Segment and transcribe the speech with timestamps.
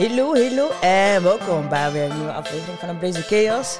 [0.00, 3.78] Hallo, hallo en welkom bij weer een nieuwe aflevering van Unbrazen Chaos.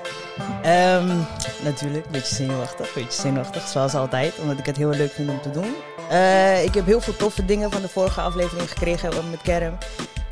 [0.63, 1.17] Ehm,
[1.63, 5.31] natuurlijk, een beetje zenuwachtig, een beetje zenuwachtig, zoals altijd, omdat ik het heel leuk vind
[5.31, 5.75] om te doen.
[6.11, 9.79] Eh, ik heb heel veel toffe dingen van de vorige aflevering gekregen met Kerem.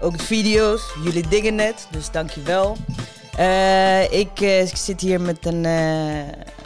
[0.01, 2.77] Ook de video's, jullie dingen het, dus dankjewel.
[3.39, 5.62] Uh, ik, uh, ik zit hier met een,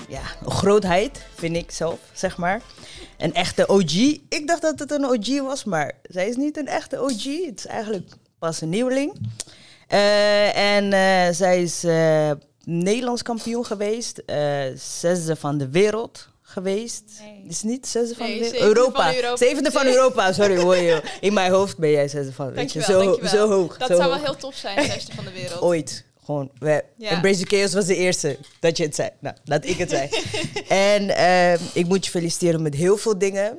[0.09, 2.61] ja, een grootheid, vind ik zelf, zeg maar.
[3.18, 3.95] Een echte OG.
[4.29, 7.25] Ik dacht dat het een OG was, maar zij is niet een echte OG.
[7.46, 8.09] Het is eigenlijk
[8.43, 9.12] pas een nieuweling.
[10.55, 10.92] en
[11.34, 11.83] zij is
[12.64, 14.23] Nederlands kampioen geweest.
[14.74, 17.02] zesde van de wereld geweest.
[17.20, 17.45] Nee.
[17.48, 18.62] Is niet zesde van Nee, de wereld?
[18.77, 19.05] Europa.
[19.05, 19.36] van Europa.
[19.36, 19.86] Zevende van.
[19.86, 21.02] Europa, sorry hoor je.
[21.20, 22.83] In mijn hoofd ben jij zesde van, weet je.
[22.83, 23.30] Zo, dankjewel.
[23.30, 23.78] zo hoog.
[23.78, 24.16] Dat zo zou hoog.
[24.20, 25.61] wel heel tof zijn, de beste van de wereld.
[25.61, 26.05] Ooit.
[26.24, 27.11] Gewoon, we, Ja.
[27.11, 29.11] Embrace Chaos was de eerste dat je het zei.
[29.20, 30.09] Nou, laat ik het zijn.
[31.05, 33.59] en ik moet je feliciteren met heel veel dingen.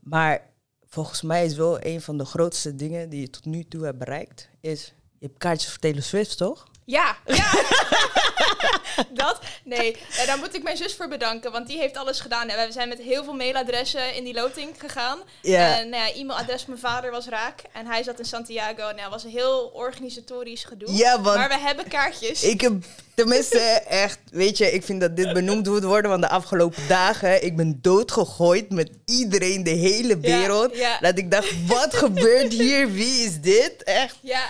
[0.00, 0.42] Maar
[0.88, 3.98] volgens mij is wel een van de grootste dingen die je tot nu toe hebt
[3.98, 4.48] bereikt...
[4.60, 6.66] is, je hebt kaartjes voor Taylor Swift, toch?
[6.90, 7.50] Ja, ja.
[9.24, 9.38] dat?
[9.64, 12.48] Nee, Ja, daar moet ik mijn zus voor bedanken, want die heeft alles gedaan.
[12.48, 15.18] En we zijn met heel veel mailadressen in die loting gegaan.
[15.42, 15.78] Ja.
[15.78, 17.62] En nou ja, e-mailadres van mijn vader was raak.
[17.72, 18.76] En hij zat in Santiago.
[18.82, 20.92] Nou, het was een heel organisatorisch gedoe.
[20.96, 22.42] Ja, want- Maar we hebben kaartjes.
[22.42, 22.72] Ik heb
[23.14, 26.10] tenminste echt, weet je, ik vind dat dit benoemd moet worden.
[26.10, 30.76] Want de afgelopen dagen, ik ben doodgegooid met iedereen, de hele wereld.
[30.76, 30.98] ja.
[31.00, 32.90] Dat ik dacht, wat gebeurt hier?
[32.92, 33.82] Wie is dit?
[33.84, 34.16] Echt.
[34.22, 34.42] Ja,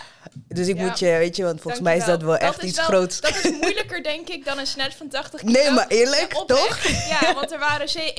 [0.58, 0.84] Dus ik Ja.
[0.86, 3.20] moet je, weet je, want volgens mij is dat wel echt iets wel- groots.
[3.20, 5.52] Dat is moeilijker, denk ik, dan een snatch van 80 kilo.
[5.52, 6.78] Nee, maar eerlijk, Ja, toch?
[7.08, 8.12] Ja, want er waren ze-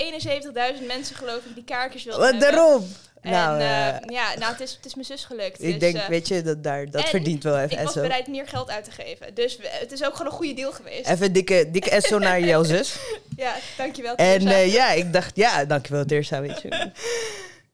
[0.79, 2.51] 71.000 mensen, geloof ik, die kaartjes wilden Wat hebben.
[2.51, 2.87] daarom?
[3.21, 5.61] En nou, eh, eh, ja, nou, het is, het is mijn zus gelukt.
[5.63, 7.93] ik dus, denk, eh, weet je, dat, daar, dat en verdient wel even ik was
[7.93, 8.01] SO.
[8.01, 9.33] bereid meer geld uit te geven.
[9.33, 11.07] Dus we- het is ook gewoon een goede deal geweest.
[11.09, 12.95] Even dikke, dikke SO naar jouw zus.
[13.35, 14.15] Ja, dankjewel.
[14.15, 16.91] En ja, ik dacht, ja, dankjewel Tirsa, weet je.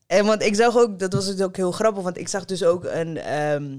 [0.08, 2.64] En want ik zag ook, dat was dus ook heel grappig, want ik zag dus
[2.64, 3.78] ook een ehm,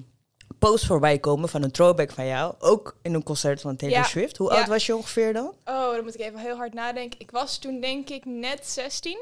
[0.59, 2.55] post voorbij komen van een throwback van jou.
[2.59, 4.37] Ook in een concert van Taylor Ja, Swift.
[4.37, 4.59] Hoe ja.
[4.59, 5.55] oud was je ongeveer dan?
[5.65, 7.21] Oh, dan moet ik even heel hard nadenken.
[7.21, 9.19] Ik was toen denk ik net 16.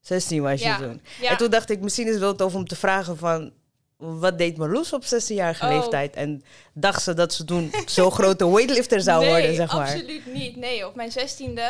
[0.00, 1.00] 16 was je toen.
[1.20, 3.52] Ja, En toen dacht ik, misschien is het wel tof om te vragen van...
[3.96, 5.70] Wat deed Marloes op 16-jarige Oh.
[5.70, 6.14] leeftijd?
[6.16, 6.42] En
[6.74, 9.80] dacht ze dat ze toen zo'n grote weightlifter zou nee, worden, zeg maar.
[9.86, 10.56] absoluut niet.
[10.56, 11.60] Nee, op mijn 16e,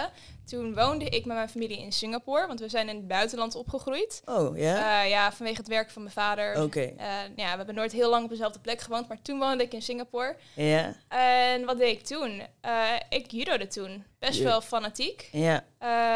[0.48, 2.46] toen woonde ik met mijn familie in Singapore.
[2.46, 4.22] Want we zijn in het buitenland opgegroeid.
[4.24, 5.02] Oh, ja?
[5.02, 6.62] Eh, ja, vanwege het werk van mijn vader.
[6.62, 6.80] Oké.
[6.96, 9.72] Eh, ja, we hebben nooit heel lang op dezelfde plek gewoond, maar toen woonde ik
[9.72, 10.36] in Singapore.
[10.54, 12.42] Ja, En wat deed ik toen?
[12.60, 14.04] Eh, ik judode toen.
[14.18, 15.28] Best wel fanatiek.
[15.32, 15.64] ja.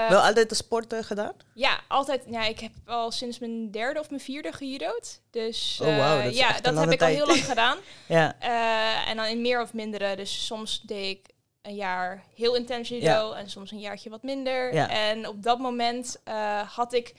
[0.09, 1.32] Wel altijd de sport eh, gedaan?
[1.54, 2.22] Ja, altijd.
[2.31, 5.20] Ja, ik heb al sinds mijn derde of mijn vierde gejudo'd.
[5.31, 7.78] Dus Oh, dat is ja, dat heb ik al heel lang gedaan.
[8.09, 8.38] Ja.
[9.06, 10.16] En dan in meer of mindere.
[10.16, 11.31] Dus soms deed ik
[11.62, 14.74] een jaar heel intens judo en soms een jaartje wat minder.
[14.74, 14.88] Ja.
[14.88, 17.14] En op dat moment eh, had ik,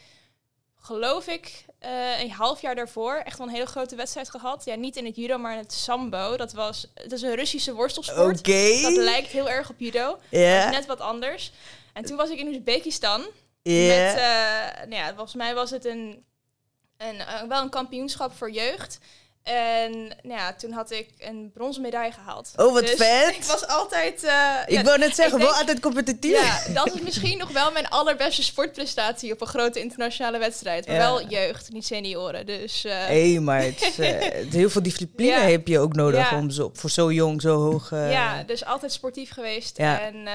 [0.79, 4.65] geloof ik, eh, een half jaar daarvoor echt wel een hele grote wedstrijd gehad.
[4.65, 6.37] Ja, niet in het judo, maar in het sambo.
[6.37, 8.45] Dat was, het is een Russische worstelsport.
[8.81, 10.17] Dat lijkt heel erg op judo.
[10.29, 11.51] Is net wat anders.
[11.93, 13.25] En toen was ik in Oezbekistan.
[13.61, 13.87] Ja.
[13.87, 16.23] Met, eh, nou ja, volgens mij was het een,
[16.97, 18.99] een, wel een kampioenschap voor jeugd.
[19.43, 22.51] En nou ja, toen had ik een bronzen medaille gehaald.
[22.55, 23.35] Oh, wat Dus vet.
[23.39, 24.23] Ik was altijd...
[24.23, 26.31] eh, Ik ja, wou net zeggen, wel altijd competitief.
[26.67, 30.87] ja, dat is misschien nog wel mijn allerbeste sportprestatie op een grote internationale wedstrijd.
[30.87, 31.01] Maar Ja.
[31.01, 32.45] wel jeugd, niet senioren.
[32.45, 33.97] Dus eh, Hé, maar het is
[34.59, 35.39] heel veel discipline Ja.
[35.41, 37.89] heb je ook nodig om zo, voor zo jong, zo hoog...
[37.89, 39.77] ja, dus altijd sportief geweest.
[39.77, 40.27] En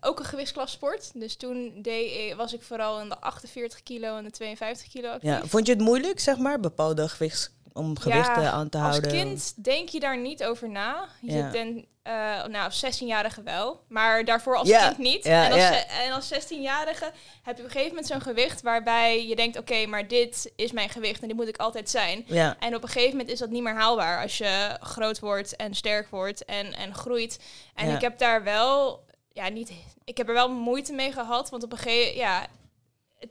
[0.00, 1.10] ook een gewichtsklasport.
[1.14, 5.30] Dus toen deed was ik vooral in de 48 kilo en de 52 kilo actief.
[5.30, 5.40] ja.
[5.46, 9.10] Vond je het moeilijk, zeg maar, bepaalde gewichts, om gewichten aan te als houden?
[9.10, 11.08] kind denk je daar niet over na.
[11.20, 11.50] Je Ja.
[11.50, 12.12] bent, eh,
[12.44, 15.24] nou, als 16-jarige wel, maar daarvoor als Ja, kind niet.
[15.24, 17.10] en, als, en als 16-jarige
[17.42, 20.72] heb je op een gegeven moment zo'n gewicht waarbij je denkt, oké, maar dit is
[20.72, 22.26] mijn gewicht en dit moet ik altijd zijn.
[22.58, 25.74] En op een gegeven moment is dat niet meer haalbaar als je groot wordt en
[25.74, 27.38] sterk wordt en, en groeit.
[27.74, 29.72] En ik heb daar wel, ja, niet,
[30.04, 32.46] ik heb er wel moeite mee gehad, want op een gegeven ja,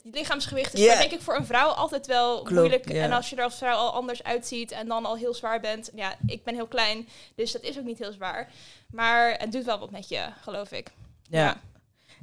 [0.03, 2.85] het lichaamsgewicht is denk ik voor een vrouw altijd wel Klopt, moeilijk.
[2.89, 5.91] En als je er als vrouw al anders uitziet en dan al heel zwaar bent,
[5.95, 8.49] ja, ik ben heel klein, dus dat is ook niet heel zwaar.
[8.91, 10.91] Maar het doet wel wat met je, geloof ik.
[11.29, 11.61] ja.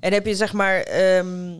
[0.00, 0.80] En heb je, zeg maar...
[0.80, 1.52] ehm,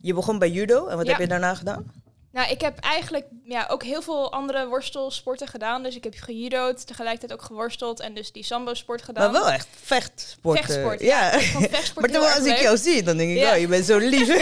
[0.00, 0.86] je begon bij judo.
[0.86, 1.12] En wat Ja.
[1.12, 1.92] heb je daarna gedaan?
[2.36, 5.82] Nou, ik heb eigenlijk ja, ook heel veel andere worstelsporten gedaan.
[5.82, 9.32] Dus ik heb gejudo'd, tegelijkertijd ook geworsteld en dus die sambo-sport gedaan.
[9.32, 10.58] Maar wel echt vechtsport.
[10.58, 11.32] eh, Vechtsport, ja.
[11.32, 13.52] Ik vond vechtsport Maar als ik jou zie, dan denk ik, Ja.
[13.52, 14.26] oh, je bent zo lief.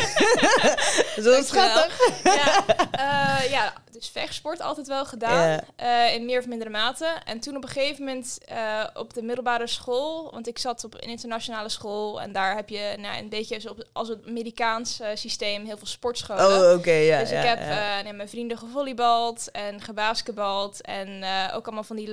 [1.24, 1.98] zo schattig.
[2.24, 3.72] Ja, eh, ja,
[4.04, 5.60] dus vechtsport altijd wel gedaan.
[5.76, 7.06] Eh, in meer of mindere mate.
[7.24, 10.94] En toen op een gegeven moment eh, op de middelbare school, want ik zat op
[10.94, 15.00] een internationale school en daar heb je nou, een beetje zo op, als het Amerikaans
[15.00, 16.70] eh, systeem heel veel sportscholen.
[16.70, 17.18] Oh, oké, ja.
[17.18, 17.58] dus ik heb
[18.04, 20.80] nee, mijn vrienden gevolleybald en gebasketbald.
[20.80, 21.24] En
[21.54, 22.10] ook allemaal van die...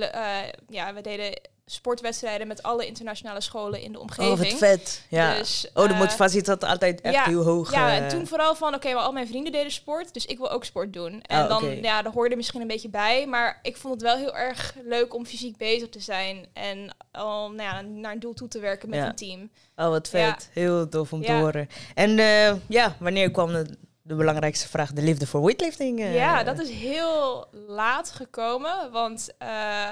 [0.68, 1.40] ja, we deden
[1.72, 4.38] sportwedstrijden met alle internationale scholen in de oh, omgeving.
[4.50, 5.04] wat vet.
[5.08, 5.34] Ja.
[5.34, 7.72] Dus, oh, de eh, motivatie zat altijd echt ja, heel hoog.
[7.72, 7.96] Ja, eh.
[7.96, 10.64] en toen vooral van, oké, maar al mijn vrienden deden sport, dus ik wil ook
[10.64, 11.22] sport doen.
[11.22, 14.16] En Oh, dan, ja, daar hoorde misschien een beetje bij, maar ik vond het wel
[14.16, 18.34] heel erg leuk om fysiek bezig te zijn en al nou ja, naar een doel
[18.34, 19.06] toe te werken met Ja.
[19.08, 19.50] een team.
[19.76, 20.48] Oh, wat vet.
[20.52, 21.68] Heel tof om te horen.
[21.94, 23.66] En eh, ja, wanneer kwam de,
[24.02, 26.00] de belangrijkste vraag, de liefde voor weightlifting?
[26.00, 26.14] eh?
[26.14, 29.88] Ja, dat is heel laat gekomen, want eh,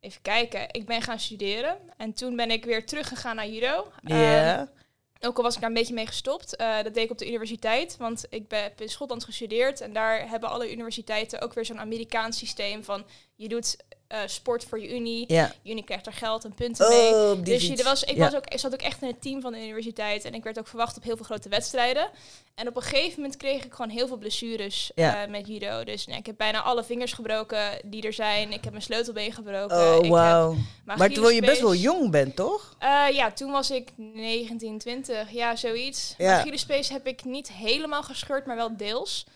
[0.00, 3.92] even kijken, ik ben gaan studeren en toen ben ik weer teruggegaan naar judo.
[4.02, 4.58] Ja.
[4.58, 4.66] Ehm,
[5.22, 6.56] Ook al was ik daar een beetje mee gestopt.
[6.56, 7.96] Eh, dat deed ik op de universiteit.
[7.96, 9.80] Want ik ben, heb in Schotland gestudeerd.
[9.80, 13.04] En daar hebben alle universiteiten ook weer zo'n Amerikaans systeem van...
[13.34, 13.76] Je doet
[14.10, 15.24] eh, sport voor je unie.
[15.28, 15.52] ja.
[15.64, 17.14] Unie krijgt er geld en punten mee.
[17.14, 18.24] Oh, Dus je, er was, ik, Ja.
[18.24, 20.24] was ook, ik zat ook echt in het team van de universiteit.
[20.24, 22.10] En ik werd ook verwacht op heel veel grote wedstrijden.
[22.54, 25.22] En op een gegeven moment kreeg ik gewoon heel veel blessures Ja.
[25.22, 25.84] eh, met judo.
[25.84, 28.52] Dus nou, ik heb bijna alle vingers gebroken die er zijn.
[28.52, 29.76] Ik heb mijn sleutelbeen gebroken.
[29.76, 30.64] Oh, mijn
[30.98, 32.76] Maar terwijl je best wel jong bent, toch?
[32.78, 36.14] eh, ja, toen was ik 19, 20, ja, zoiets.
[36.18, 36.38] Ja.
[36.38, 39.26] Achillespees heb ik niet helemaal gescheurd, maar wel deels.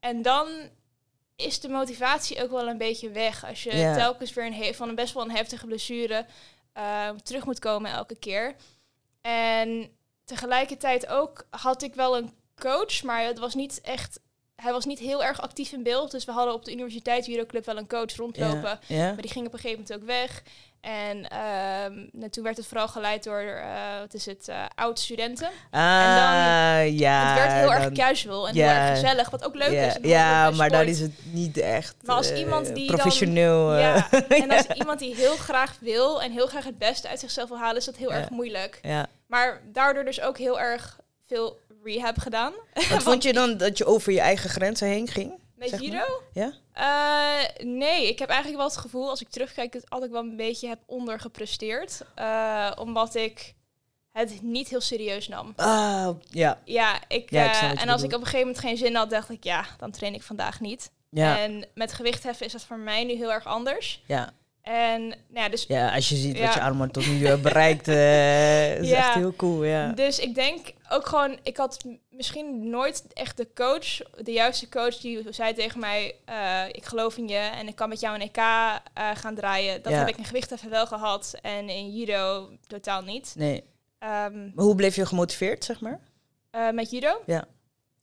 [0.00, 0.46] En dan
[1.36, 3.44] is de motivatie ook wel een beetje weg.
[3.44, 6.26] Als je telkens weer een van een best wel een heftige blessure
[6.72, 8.54] eh, terug moet komen elke keer.
[9.20, 9.90] En
[10.24, 14.20] tegelijkertijd ook had ik wel een coach, maar het was niet echt...
[14.56, 16.10] Hij was niet heel erg actief in beeld.
[16.10, 18.80] Dus we hadden op de universiteit Club wel een coach rondlopen.
[18.88, 20.42] Maar die ging op een gegeven moment ook weg.
[20.80, 25.48] En ehm, nou, toen werd het vooral geleid door, eh, wat is het, eh oud-studenten.
[25.70, 25.80] Ah,
[26.98, 27.26] ja.
[27.34, 29.94] het werd heel erg dan- casual en heel erg gezellig, wat ook leuk is.
[29.94, 33.72] en Ja, maar dan is het niet echt Maar als eh, iemand die dan- professioneel.
[33.72, 34.08] eh, Ja,
[34.42, 37.58] en als iemand die heel graag wil en heel graag het beste uit zichzelf wil
[37.58, 38.78] halen, is dat heel erg moeilijk.
[38.82, 39.06] ja.
[39.26, 42.52] Maar daardoor dus ook heel erg veel rehab gedaan.
[42.90, 45.32] Wat vond je dan dat je over je eigen grenzen heen ging?
[45.56, 45.80] Met maar.
[45.80, 46.22] judo?
[46.32, 46.52] Ja?
[46.76, 50.20] Eh, nee, ik heb eigenlijk wel het gevoel, als ik terugkijk, dat ik altijd wel
[50.22, 52.00] een beetje heb ondergepresteerd.
[52.14, 53.54] Eh, omdat ik
[54.12, 55.52] het niet heel serieus nam.
[55.56, 56.58] Ah, ja.
[56.64, 59.10] Ja, ik, Ja, ik eh, en als ik op een gegeven moment geen zin had,
[59.10, 60.90] dacht ik, ja, dan train ik vandaag niet.
[61.10, 61.38] Ja.
[61.38, 64.02] En met gewichtheffen is dat voor mij nu heel erg anders.
[64.06, 64.32] ja.
[64.62, 67.88] En nou ja, dus, Ja, als je ziet wat je allemaal tot nu eh, bereikt,
[67.88, 68.96] is Ja.
[68.96, 69.88] echt heel cool, ja.
[69.92, 71.84] dus ik denk ook gewoon, ik had
[72.16, 77.16] misschien nooit echt de coach, de juiste coach, die zei tegen mij, eh, ik geloof
[77.16, 78.80] in je en ik kan met jou een EK eh,
[79.14, 79.82] gaan draaien.
[79.82, 79.98] Dat Ja.
[79.98, 83.32] heb ik in gewichtheffen wel gehad en in judo totaal niet.
[83.36, 83.64] Nee.
[83.98, 86.00] Ehm, Maar hoe bleef je gemotiveerd, zeg maar?
[86.50, 87.22] eh, met judo?
[87.26, 87.44] Ja.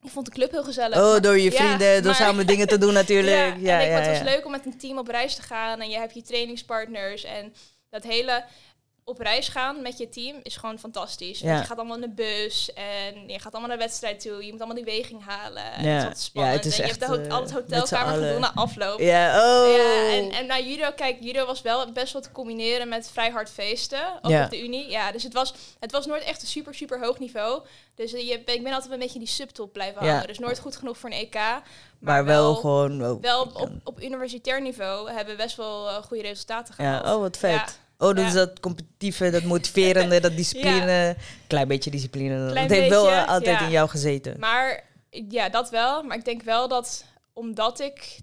[0.02, 0.98] Ik vond de club heel gezellig.
[0.98, 3.36] Oh, maar- door je ja, vrienden, door maar- samen dingen te doen natuurlijk.
[3.36, 5.42] Ja, Ja, en ik, ja, het was leuk om met een team op reis te
[5.42, 7.54] gaan en je hebt je trainingspartners en
[7.90, 8.44] dat hele
[9.06, 11.42] op reis gaan met je team is gewoon fantastisch.
[11.42, 14.46] Want je gaat allemaal in de bus en je gaat allemaal naar de wedstrijd toe.
[14.46, 15.64] Je moet allemaal die weging halen.
[15.74, 15.90] En Ja.
[16.08, 16.54] het is spannend.
[16.54, 19.00] Ja, het is en je echt, hebt ho- met z'n hotelkamer na afloop.
[19.00, 19.76] Ja, oh.
[19.76, 23.30] Ja, en, en nou, judo, kijk, judo was wel best wel te combineren met vrij
[23.30, 24.20] hard feesten.
[24.22, 24.44] Ook Ja.
[24.44, 24.90] op de Unie.
[24.90, 27.62] Ja, dus het was, het was nooit echt een super, super hoog niveau.
[27.96, 30.12] Dus je, ik ben altijd een beetje die subtop blijven Ja.
[30.12, 30.28] hangen.
[30.28, 31.34] Dus nooit goed genoeg voor een EK.
[31.34, 31.64] Maar,
[32.00, 33.06] maar, wel, gewoon...
[33.06, 37.06] Oh, wel op, op universitair niveau hebben we best wel eh, goede resultaten gehaald.
[37.06, 37.80] Ja, oh, wat vet.
[38.04, 38.10] Ja.
[38.10, 38.34] Oh, dus Ja.
[38.34, 41.16] dat competitieve, dat motiverende, dat discipline.
[41.48, 42.50] Klein beetje discipline.
[42.52, 43.66] Klein dat heeft wel eh, altijd ja.
[43.66, 44.40] in jou gezeten.
[44.40, 46.04] Maar ja, dat wel.
[46.04, 48.20] Maar ik denk wel dat omdat ik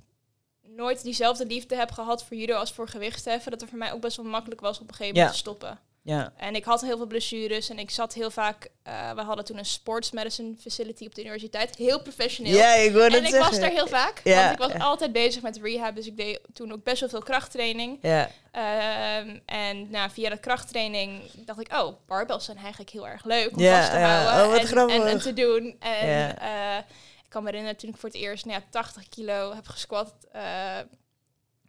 [0.76, 4.00] nooit diezelfde liefde heb gehad voor judo als voor gewichtheffen, dat het voor mij ook
[4.00, 5.32] best wel makkelijk was op een gegeven moment Ja.
[5.32, 5.78] te stoppen.
[6.02, 6.32] Ja.
[6.36, 8.68] En ik had heel veel blessures en ik zat heel vaak...
[8.82, 11.76] eh, we hadden toen een sports medicine facility op de universiteit.
[11.76, 12.52] Heel professioneel.
[12.56, 13.38] ja, ik en ik zeggen.
[13.50, 14.20] was daar heel vaak.
[14.24, 14.78] Ja, Want ik was ja.
[14.78, 15.94] altijd bezig met rehab.
[15.94, 17.98] Dus ik deed toen ook best wel veel krachttraining.
[18.02, 21.72] Ja, Ehm, en nou, via de krachttraining dacht ik...
[21.72, 24.46] Oh, barbells zijn eigenlijk heel erg leuk om Ja, vast te houden.
[24.78, 25.76] Oh, en, en, en te doen.
[25.80, 26.38] En Ja.
[26.78, 26.84] eh,
[27.24, 30.14] ik kan me herinneren toen ik voor het eerst nou ja, 80 kilo heb gesquat.
[30.32, 30.76] eh,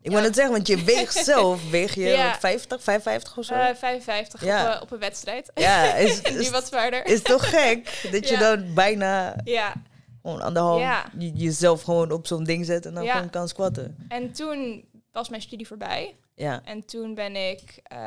[0.01, 0.17] ik Ja.
[0.17, 2.27] wil het zeggen, want je weegt zelf, weeg je Ja.
[2.29, 3.53] wat, 50, 55 of zo?
[3.53, 4.62] eh, 55 Ja.
[4.67, 5.51] op, een- op een wedstrijd.
[5.55, 7.05] ja, is, nu wat zwaarder.
[7.05, 9.74] is toch gek dat je dan bijna ja,
[10.22, 10.81] gewoon anderhalf
[11.17, 13.96] je, jezelf gewoon op zo'n ding zet en dan gewoon kan squatten.
[14.08, 16.15] en toen was mijn studie voorbij.
[16.36, 17.98] Ja, En toen ben ik eh,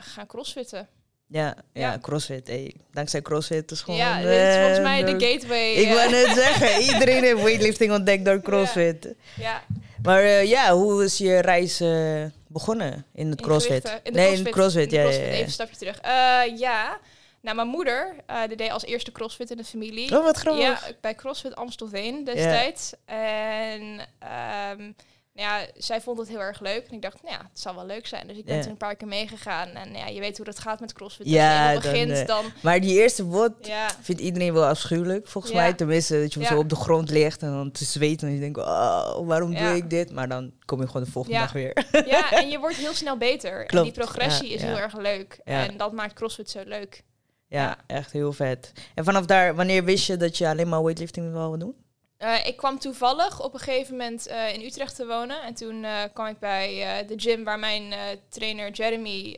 [0.00, 0.88] gaan crossfitten.
[1.28, 1.98] ja, ja, Ja.
[2.00, 2.46] crossfit.
[2.46, 2.74] Hey.
[2.92, 3.98] Dankzij crossfit is gewoon...
[3.98, 5.72] ja, dit is volgens eh, mij de gateway.
[5.72, 9.14] Ik eh, wou net zeggen, iedereen heeft weightlifting ontdekt door crossfit.
[9.36, 9.62] ja,
[10.06, 13.88] Maar eh, ja, hoe is je reis eh, begonnen in het in crossfit?
[13.88, 14.00] gewichten.
[14.04, 14.46] In de nee, crossfit.
[14.46, 15.26] in crossfit, ja, crossfit.
[15.26, 16.00] Even een stapje terug.
[16.00, 16.98] Eh, ja,
[17.40, 20.16] Nou, mijn moeder, eh, die deed als eerste crossfit in de familie.
[20.16, 20.62] Oh, wat grappig.
[20.64, 22.92] Ja, bij CrossFit Amstelveen destijds.
[23.04, 24.92] En ehm,
[25.36, 26.86] nou ja, zij vond het heel erg leuk.
[26.88, 28.26] En ik dacht, nou ja, het zal wel leuk zijn.
[28.26, 29.68] Dus ik ben toen een paar keer meegegaan.
[29.68, 31.28] En ja, je weet hoe dat gaat met CrossFit.
[31.28, 32.44] Ja, Als je dan, begint, eh, dan...
[32.62, 35.58] Maar die eerste WOD Ja, vindt iedereen wel afschuwelijk, volgens Ja.
[35.60, 35.72] mij.
[35.74, 36.46] Tenminste, dat je Ja.
[36.46, 38.28] zo op de grond ligt en dan te zweten.
[38.28, 40.12] En je denkt, oh, waarom doe ik dit?
[40.12, 41.86] Maar dan kom je gewoon de volgende dag weer.
[42.06, 43.66] ja, en je wordt heel snel beter.
[43.66, 45.40] En die progressie is heel erg leuk.
[45.44, 47.02] En dat maakt CrossFit zo leuk.
[47.48, 47.76] ja, Ja.
[47.86, 48.72] echt heel vet.
[48.94, 51.74] En vanaf daar, wanneer wist je dat je alleen maar weightlifting wil doen?
[52.16, 55.42] Eh, ik kwam toevallig op een gegeven moment eh, in Utrecht te wonen.
[55.42, 57.94] En toen eh, kwam ik bij de gym waar mijn
[58.28, 59.36] trainer Jeremy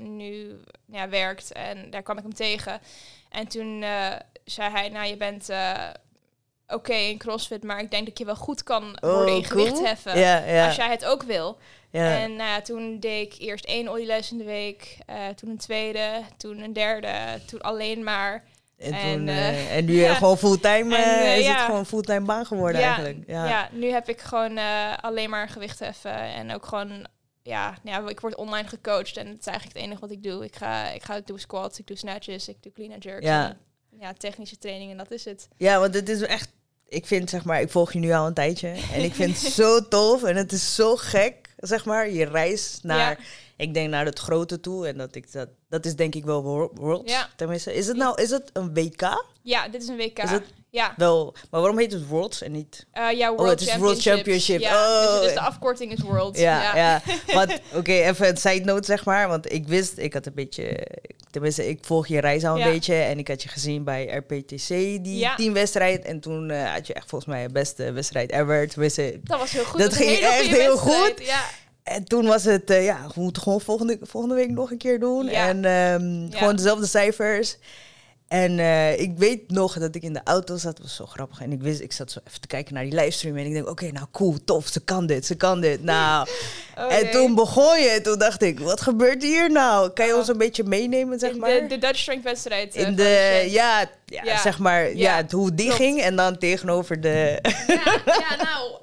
[0.00, 1.52] nu ja, werkt.
[1.52, 2.80] En daar kwam ik hem tegen.
[3.30, 3.84] En toen
[4.44, 5.48] zei hij, nou je bent
[6.68, 10.12] oké in CrossFit, maar ik denk dat je wel goed kan worden in gewicht heffen.
[10.12, 10.66] Oh.
[10.66, 11.58] Als jij het ook wil.
[11.90, 14.98] En nou ja, toen deed ik eerst één olieles in de week,
[15.36, 18.44] toen een tweede, toen een derde, toen alleen maar.
[18.84, 20.14] En, En, toen, eh, eh, en nu ja.
[20.14, 23.18] gewoon fulltime, En, eh, is het gewoon fulltime baan geworden ja, eigenlijk.
[23.26, 23.46] Ja.
[23.46, 23.68] Ja.
[23.72, 24.58] nu heb ik gewoon
[25.00, 27.06] alleen maar gewicht heffen en ook gewoon,
[27.42, 30.22] ja, nou ja, ik word online gecoacht en het is eigenlijk het enige wat ik
[30.22, 30.44] doe.
[30.44, 33.26] Ik ga, ik ga doen squats, ik doe snatches, ik doe clean and jerks.
[33.26, 33.48] Ja.
[33.48, 33.58] En,
[34.00, 35.48] ja, technische training en dat is het.
[35.56, 36.52] Ja, want het is echt.
[36.88, 38.68] Ik vind zeg maar, ik volg je nu al een tijdje.
[38.68, 40.22] En ik vind het zo tof.
[40.22, 42.10] En het is zo gek, zeg maar.
[42.10, 43.10] Je reis naar.
[43.10, 43.24] Ja.
[43.56, 44.86] Ik denk naar het grote toe.
[44.88, 45.48] En dat ik dat.
[45.74, 47.12] Dat is denk ik wel wor- Worlds.
[47.12, 47.28] Ja.
[47.36, 48.22] Tenminste, is het nou.
[48.22, 49.24] Is het een WK?
[49.42, 50.18] Ja, dit is een WK.
[50.18, 51.34] Is het- Ja, Wel.
[51.50, 52.86] Maar waarom heet het Worlds en niet.
[52.92, 54.00] Eh ja, World Oh, het is World.
[54.02, 54.60] Championship.
[54.60, 55.20] Ja, dus, Oh.
[55.22, 56.38] dus de afkorting is World.
[56.38, 57.02] Ja, ja.
[57.38, 59.28] Want, oké, even een side note, zeg maar.
[59.28, 60.86] Want ik wist, ik had een beetje...
[61.30, 62.70] Tenminste, ik volg je reis al een Ja.
[62.70, 62.94] beetje.
[62.94, 65.34] En ik had je gezien bij RPTC, die Ja.
[65.34, 66.04] teamwedstrijd.
[66.04, 68.68] En toen eh, had je echt volgens mij de beste wedstrijd ever.
[68.68, 69.80] Tenminste, Dat was heel goed.
[69.80, 70.78] Dat ging echt heel wedstrijd.
[70.78, 71.26] goed.
[71.26, 71.44] Ja,
[71.84, 75.00] En toen was het, eh, ja, we moeten gewoon volgende, volgende week nog een keer
[75.00, 75.24] doen.
[75.26, 75.48] Ja.
[75.48, 76.38] En ehm, Ja.
[76.38, 77.56] gewoon dezelfde cijfers.
[78.28, 81.40] En eh, ik weet nog dat ik in de auto zat, dat was zo grappig.
[81.40, 83.36] En ik wist, ik zat zo even te kijken naar die livestream.
[83.36, 85.82] En ik denk, oké, nou cool, tof, ze kan dit, ze kan dit.
[85.82, 86.28] Nou,
[86.78, 87.12] Oh, en nee.
[87.12, 87.88] toen begon je.
[87.88, 89.90] En toen dacht ik, wat gebeurt hier nou?
[89.90, 90.18] Kan je Oh.
[90.18, 91.50] ons een beetje meenemen, zeg in maar?
[91.50, 92.74] de, de Dutch Strength wedstrijd.
[92.74, 94.38] eh, in de, ja, ja, Ja.
[94.40, 95.80] zeg maar, ja, hoe die klopt.
[95.82, 96.00] ging.
[96.00, 97.38] En dan tegenover de...
[97.66, 98.80] Ja, ja, nou,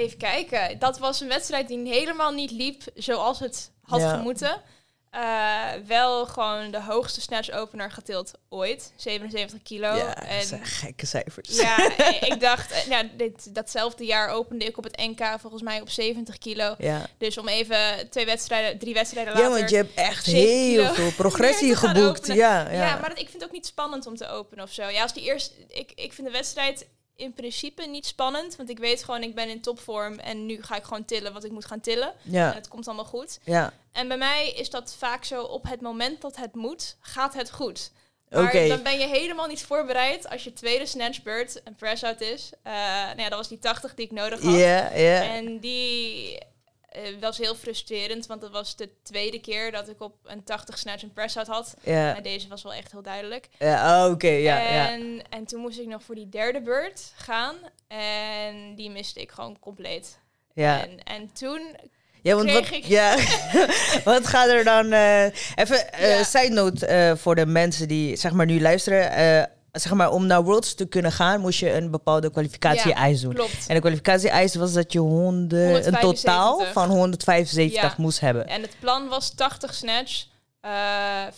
[0.00, 0.78] even kijken.
[0.78, 4.16] Dat was een wedstrijd die helemaal niet liep zoals het had Ja.
[4.16, 4.62] gemoeten.
[5.10, 8.92] Eh, wel gewoon de hoogste snatch opener getild ooit.
[8.96, 9.94] 77 kilo.
[9.96, 11.56] ja, dat en zijn gekke cijfers.
[11.60, 15.62] ja, eh, ik dacht, eh, ja, dit, datzelfde jaar opende ik op het NK volgens
[15.62, 16.74] mij op 70 kilo.
[16.78, 17.06] ja.
[17.18, 19.58] Dus om even twee wedstrijden, drie wedstrijden Ja, later...
[19.58, 22.26] want je hebt echt heel kilo veel progressie geboekt.
[22.26, 22.70] Ja, ja.
[22.70, 24.88] Ja, maar dat, ik vind het ook niet spannend om te openen of zo.
[24.88, 26.86] Ja, als die eerst, ik, ik vind de wedstrijd
[27.20, 28.56] in principe niet spannend.
[28.56, 30.18] Want ik weet gewoon, ik ben in topvorm.
[30.18, 32.08] En nu ga ik gewoon tillen wat ik moet gaan tillen.
[32.08, 33.38] En ja, het komt allemaal goed.
[33.44, 33.72] ja.
[33.92, 37.50] En bij mij is dat vaak zo, op het moment dat het moet, gaat het
[37.50, 37.90] goed.
[38.30, 42.50] Maar dan ben je helemaal niet voorbereid als je tweede snatchbeurt een press-out is.
[42.62, 44.54] Eh, nou ja, dat was die 80 die ik nodig had.
[44.54, 44.90] Ja.
[44.90, 46.38] En die
[46.90, 50.78] eh, was heel frustrerend, want dat was de tweede keer dat ik op een 80
[50.78, 51.74] snatch een press-out had.
[51.82, 53.48] Ja, En deze was wel echt heel duidelijk.
[53.58, 57.54] ja oh, oké, ja, en, en toen moest ik nog voor die derde beurt gaan.
[57.88, 60.18] En die miste ik gewoon compleet.
[60.54, 61.76] Ja, En, en toen...
[62.22, 63.16] ja want wat, ik- ja.
[64.04, 64.92] wat gaat er dan...
[64.92, 66.22] eh, even, Ja.
[66.24, 69.10] side note voor de mensen die zeg maar nu luisteren.
[69.72, 73.34] Eh, zeg maar, om naar Worlds te kunnen gaan, moest je een bepaalde kwalificatie-eis doen.
[73.34, 73.66] Klopt.
[73.68, 76.20] En de kwalificatie-eis was dat je honderd, een 175.
[76.22, 77.94] totaal van 175 Ja.
[77.96, 78.46] moest hebben.
[78.48, 80.26] En het plan was 80 snatch,
[80.60, 80.70] eh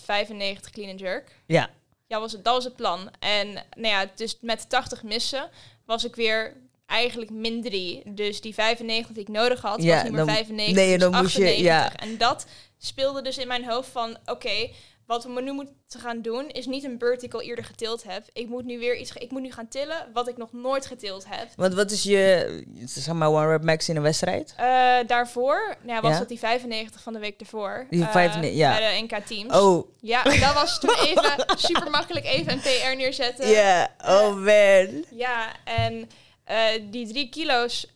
[0.04, 1.36] 95 clean and jerk.
[1.46, 1.70] Ja,
[2.06, 3.10] Ja, was het, dat was het plan.
[3.18, 3.62] En nou
[3.94, 5.48] ja, dus met 80 missen
[5.86, 8.02] was ik weer eigenlijk min 3.
[8.04, 10.98] Dus die 95 die ik nodig had, Ja, was niet meer dan- 95, nee, dus
[11.10, 11.64] dan moest je- 98.
[11.64, 11.92] ja.
[11.96, 12.46] En dat
[12.78, 14.68] speelde dus in mijn hoofd van, oké,
[15.06, 18.02] wat we nu moeten gaan doen, is niet een beurt die ik al eerder getild
[18.02, 18.24] heb.
[18.32, 21.24] Ik moet nu weer iets, ik moet nu gaan tillen wat ik nog nooit getild
[21.28, 21.48] heb.
[21.56, 24.54] want wat is je, zeg maar, one rep max in een wedstrijd?
[24.56, 26.18] Eh, daarvoor nou ja, was Ja?
[26.18, 27.86] dat die 95 van de week ervoor.
[27.90, 28.78] Die eh, 95, ja.
[28.78, 29.56] Bij de NK Teams.
[29.60, 33.48] Oh, Ja, dat was toen even super makkelijk even een PR neerzetten.
[33.48, 35.04] ja, oh man.
[35.10, 36.10] Ja, en
[36.44, 37.91] eh, die drie kilo's.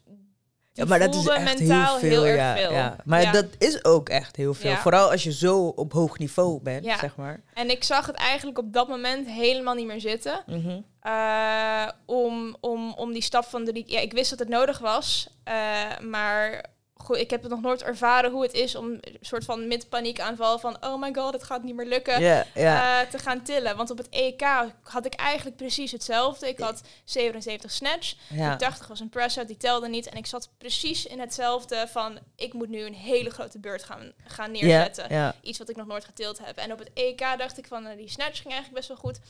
[0.76, 2.26] Ja, maar dat is echt heel veel.
[2.26, 2.72] erg ja, veel.
[2.72, 2.96] ja.
[3.04, 3.32] Maar Ja.
[3.32, 4.74] dat is ook echt heel veel.
[4.76, 7.40] Vooral als je zo op hoog niveau bent, zeg maar.
[7.54, 10.42] En ik zag het eigenlijk op dat moment helemaal niet meer zitten.
[10.46, 10.80] Mhm.
[11.00, 13.82] eh, om, om, om die stap van de...
[13.86, 15.28] Ja, ik wist dat het nodig was.
[15.44, 15.54] eh,
[16.00, 16.64] maar
[16.96, 19.88] goed, ik heb het nog nooit ervaren hoe het is om een soort van met
[19.88, 22.22] paniekaanval van oh my god, het gaat niet meer lukken.
[22.54, 23.76] Eh, te gaan tillen.
[23.76, 24.42] Want op het EK
[24.82, 26.48] had ik eigenlijk precies hetzelfde.
[26.48, 28.48] Ik had 77 snatch, ja.
[28.48, 30.08] die 80 was een press-out, die telde niet.
[30.08, 34.12] En ik zat precies in hetzelfde van ik moet nu een hele grote beurt gaan,
[34.26, 35.34] gaan neerzetten.
[35.42, 36.56] Iets wat ik nog nooit getild heb.
[36.56, 39.20] En op het EK dacht ik van eh, die snatch ging eigenlijk best wel goed.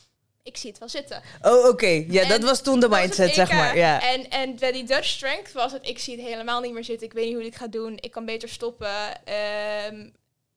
[0.46, 1.22] Ik zie het wel zitten.
[1.42, 2.04] Oh, oké.
[2.08, 3.76] Ja, En dat was toen de het mindset, zeg maar.
[3.76, 4.02] Ja.
[4.02, 7.06] En, en bij die Dutch Strength was het, ik zie het helemaal niet meer zitten.
[7.06, 7.96] Ik weet niet hoe ik dit ga doen.
[8.00, 9.24] Ik kan beter stoppen.
[9.24, 10.08] Ehm,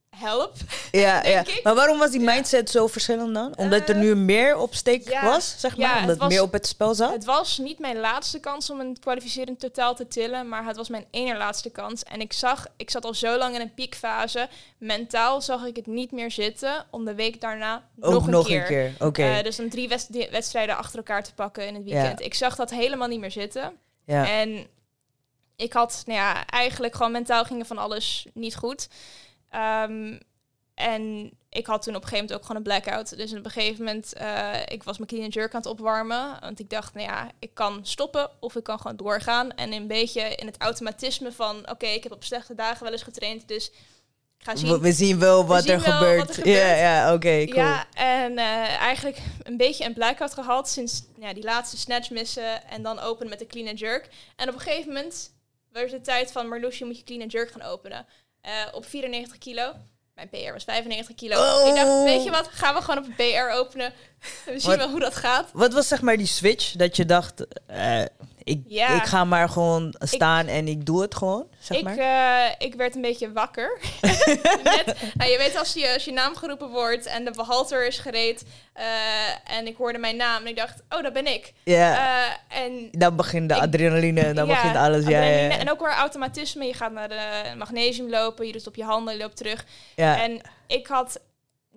[0.10, 0.54] help.
[0.92, 1.40] Ja, ja.
[1.40, 1.60] ik.
[1.64, 3.58] Maar waarom was die mindset zo verschillend dan?
[3.58, 5.24] Omdat er Eh, nu meer op steek ja.
[5.26, 5.96] was, zeg maar?
[5.96, 7.12] Ja, Omdat was- meer op het spel zat?
[7.12, 10.90] Het was niet mijn laatste kans om een kwalificerend totaal te tillen, maar het was
[10.90, 12.04] mijn ene laatste kans.
[12.04, 14.48] En ik zag, ik zat al zo lang in een piekfase.
[14.78, 18.46] Mentaal zag ik het niet meer zitten om de week daarna Ook nog een nog
[18.48, 18.62] keer.
[18.62, 18.94] een keer.
[19.08, 19.24] Oké.
[19.24, 19.90] eh, dus dan drie
[20.32, 22.22] wedstrijden achter elkaar te pakken in het weekend.
[22.22, 23.74] Ik zag dat helemaal niet meer zitten.
[24.06, 24.28] ja.
[24.30, 24.68] En
[25.56, 28.88] ik had, nou ja, eigenlijk gewoon mentaal ging er van alles niet goed.
[29.50, 30.18] Ehm,
[30.74, 33.18] en ik had toen op een gegeven moment ook gewoon een blackout.
[33.18, 36.38] Dus op een gegeven moment, eh, ik was mijn clean and jerk aan het opwarmen.
[36.40, 39.52] Want ik dacht, nou ja, ik kan stoppen of ik kan gewoon doorgaan.
[39.52, 43.04] En een beetje in het automatisme van, oké, ik heb op slechte dagen wel eens
[43.04, 43.72] getraind, dus
[44.38, 44.80] ik ga zien.
[44.80, 46.20] We, zien wel wat, zien er, gebeurt.
[46.20, 46.58] wat er gebeurt.
[46.58, 47.66] Ja, ja, oké, cool.
[47.66, 52.68] Ja, en eh, eigenlijk een beetje een blackout gehad sinds ja, die laatste snatch missen
[52.70, 54.10] en dan openen met de clean and jerk.
[54.36, 55.32] En op een gegeven moment
[55.72, 58.06] werd het tijd van Marloes, je moet je clean and jerk gaan openen.
[58.42, 59.74] Eh, op 94 kilo.
[60.16, 61.36] Mijn PR was 95 kilo.
[61.36, 61.68] Oh.
[61.68, 63.94] Ik dacht, weet je wat, gaan we gewoon op een PR openen.
[64.46, 65.50] We zien Wat- wel hoe dat gaat.
[65.54, 68.02] Wat was zeg maar die switch dat je dacht, eh,
[68.44, 68.88] ik, Ja.
[68.96, 71.98] ik ga maar gewoon staan en ik doe het gewoon, zeg Ik, maar?
[71.98, 73.80] eh, ik werd een beetje wakker.
[74.64, 77.98] Net, nou, je weet als je, als je naam geroepen wordt en de behalter is
[78.00, 78.86] gereed eh,
[79.58, 81.54] en ik hoorde mijn naam en ik dacht, oh, dat ben ik.
[81.64, 85.06] ja, en dan begint de ik- adrenaline, dan Ja, begint alles.
[85.06, 85.22] Ja.
[85.50, 86.66] En ook weer automatisme.
[86.66, 89.66] Je gaat naar de magnesium lopen, je doet op je handen, je loopt terug.
[89.96, 90.22] ja.
[90.22, 91.20] En ik had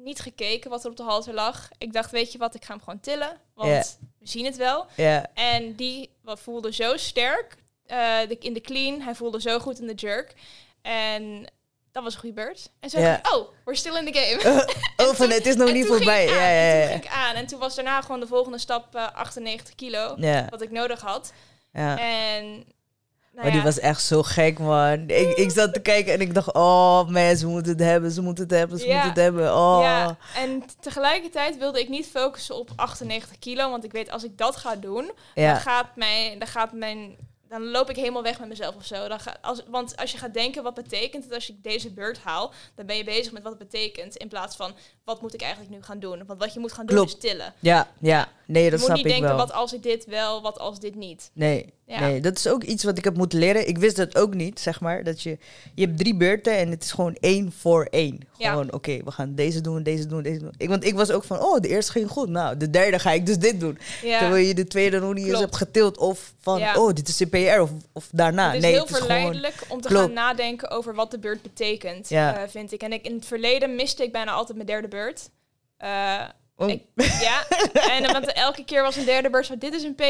[0.02, 1.68] niet gekeken wat er op de halter lag.
[1.78, 4.86] Ik dacht, weet je wat, ik ga hem gewoon tillen, want we zien het wel.
[4.96, 5.26] ja.
[5.34, 7.56] En die wat voelde zo sterk
[7.86, 9.00] eh, de, in de clean.
[9.00, 10.34] Hij voelde zo goed in de jerk.
[10.82, 11.46] En
[11.92, 12.70] dat was een goede beurt.
[12.80, 14.64] En zo dacht ik, oh, we're still in the game.
[15.08, 16.26] Oh, van het is nog niet voorbij.
[16.26, 16.82] Ja, ja, En ja.
[16.82, 17.34] toen ging ik aan.
[17.34, 20.14] En toen was daarna gewoon de volgende stap eh, 98 kilo.
[20.18, 21.32] Ja, Wat ik nodig had.
[21.72, 21.98] ja.
[21.98, 22.64] En
[23.32, 25.08] nou maar die ja, was echt zo gek, man.
[25.08, 28.22] Ik, ik zat te kijken en ik dacht, oh man, ze moeten het hebben, ze
[28.22, 28.92] moeten het hebben, ze Ja.
[28.92, 29.54] moeten het hebben.
[29.56, 29.78] Oh.
[29.82, 33.70] Ja, en tegelijkertijd wilde ik niet focussen op 98 kilo.
[33.70, 37.16] Want ik weet, als ik dat ga doen, dan Ja, gaat mijn, dan gaat mijn,
[37.48, 39.08] dan loop ik helemaal weg met mezelf of zo.
[39.08, 42.18] Dan ga, als, want als je gaat denken, wat betekent het als ik deze beurt
[42.18, 42.52] haal?
[42.74, 44.16] Dan ben je bezig met wat het betekent.
[44.16, 46.22] In plaats van, wat moet ik eigenlijk nu gaan doen?
[46.26, 47.12] Want wat je moet gaan doen Klopt.
[47.24, 47.52] is tillen.
[47.60, 48.28] ja, ja.
[48.46, 49.46] Nee, Je dat moet snap niet ik denken, wel.
[49.46, 51.30] wat als ik dit wel, wat als dit niet.
[51.32, 52.00] Nee, Ja.
[52.00, 53.68] nee, dat is ook iets wat ik heb moeten leren.
[53.68, 55.04] Ik wist dat ook niet, zeg maar.
[55.04, 55.38] Dat je,
[55.74, 58.20] je hebt drie beurten en het is gewoon één voor één.
[58.36, 58.50] Ja.
[58.50, 60.54] Gewoon, oké, we gaan deze doen, deze doen, deze doen.
[60.56, 62.28] Ik, want ik was ook van, oh, de eerste ging goed.
[62.28, 63.78] Nou, de derde ga ik dus dit doen.
[64.02, 64.18] Ja.
[64.18, 65.98] Terwijl je de tweede nog niet eens hebt getild.
[65.98, 68.46] Of van, oh, dit is CPR of, of daarna.
[68.46, 69.10] het is nee, heel het is gewoon...
[69.12, 70.04] verleidelijk om te Klopt.
[70.04, 72.36] gaan nadenken over wat de beurt betekent, Ja.
[72.36, 72.82] eh, vind ik.
[72.82, 75.30] En ik, in het verleden miste ik bijna altijd mijn derde beurt.
[75.76, 76.22] Eh,
[76.56, 76.68] Oh.
[76.68, 76.84] ik-
[77.20, 77.42] ja,
[77.90, 80.02] en want elke keer was een derde beurt van dit is een PR,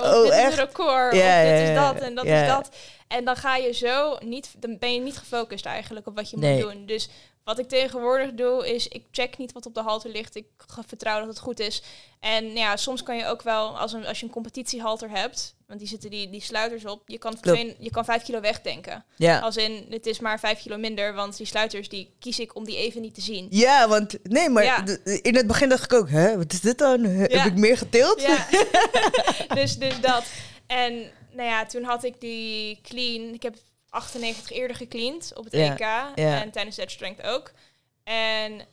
[0.00, 2.70] of Oh, dit is een record, Ja, of dit is dat en dat is dat.
[3.08, 6.36] En dan ga je zo niet, dan ben je niet gefocust eigenlijk op wat je
[6.36, 6.52] Nee.
[6.64, 6.86] moet doen.
[6.86, 7.08] Dus
[7.50, 10.36] wat ik tegenwoordig doe, is ik check niet wat op de halter ligt.
[10.36, 10.46] Ik
[10.86, 11.82] vertrouw dat het goed is.
[12.20, 15.78] En ja, soms kan je ook wel, als, een, als je een competitiehalter hebt, want
[15.80, 19.04] die zitten die, die sluiters op, je kan, twee, je kan vijf kilo wegdenken.
[19.16, 19.38] Ja.
[19.38, 22.64] Als in, het is maar vijf kilo minder, want die sluiters, die kies ik om
[22.64, 23.46] die even niet te zien.
[23.50, 24.84] ja, want nee, maar Ja.
[25.22, 27.04] in het begin dacht ik ook, hè, wat is dit dan?
[27.04, 28.20] Heb ik meer getild?
[28.20, 28.46] Ja,
[29.60, 30.24] dus, dus dat.
[30.66, 33.34] En nou ja, toen had ik die clean.
[33.34, 33.56] Ik heb
[33.90, 35.80] 98 eerder gecleaned op het EK.
[36.14, 37.52] En tijdens Edge Strength ook.
[38.04, 38.66] En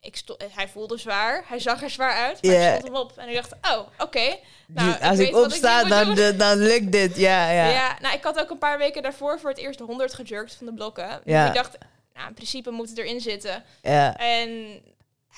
[0.00, 0.20] ik
[0.52, 1.44] hij voelde zwaar.
[1.46, 2.42] Hij zag er zwaar uit.
[2.42, 3.12] Maar ik stond hem op.
[3.16, 4.36] En ik dacht, oh, oké.
[4.66, 7.16] Nou, als ik opsta, dan, dan lukt dit.
[7.16, 7.68] Ja, ja.
[7.68, 7.96] Ja.
[8.00, 10.74] nou, ik had ook een paar weken daarvoor voor het eerst 100 gejurkt van de
[10.74, 11.20] blokken.
[11.24, 11.78] Dus ik dacht,
[12.14, 13.64] nou, in principe moet het erin zitten.
[13.82, 14.16] ja.
[14.16, 14.80] En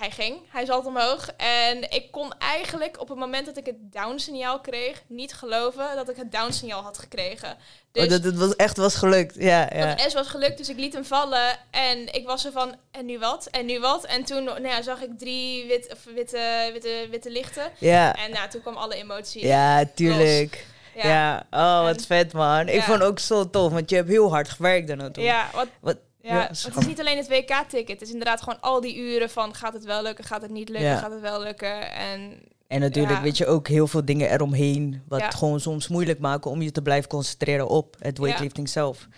[0.01, 1.29] hij ging, hij zat omhoog.
[1.37, 6.09] En ik kon eigenlijk op het moment dat ik het down-signaal kreeg, niet geloven dat
[6.09, 7.57] ik het down-signaal had gekregen.
[7.93, 9.35] Dus oh, dat het was echt was gelukt.
[9.39, 9.95] Ja, ja.
[9.95, 11.59] dat S was gelukt, dus ik liet hem vallen.
[11.71, 13.47] En ik was er van, en nu wat?
[13.47, 14.05] En nu wat?
[14.05, 17.71] En toen nou ja, zag ik drie wit, of witte, witte, witte lichten.
[17.79, 19.47] Ja, En nou, toen kwam alle emotie.
[19.47, 20.67] ja, tuurlijk.
[20.95, 21.09] Ja.
[21.09, 21.47] Ja.
[21.51, 22.69] Oh, wat En- vet, man.
[22.69, 25.25] Ik vond het ook zo tof, want je hebt heel hard gewerkt daar naartoe.
[25.25, 27.89] Ja, wat, Wat, ja, het is niet alleen het WK-ticket.
[27.89, 30.69] Het is inderdaad gewoon al die uren van gaat het wel lukken, gaat het niet
[30.69, 30.99] lukken, Ja.
[30.99, 31.93] gaat het wel lukken.
[31.93, 33.23] En En natuurlijk Ja.
[33.23, 36.83] weet je ook heel veel dingen eromheen, wat gewoon soms moeilijk maken om je te
[36.83, 39.09] blijven concentreren op het weightlifting zelf.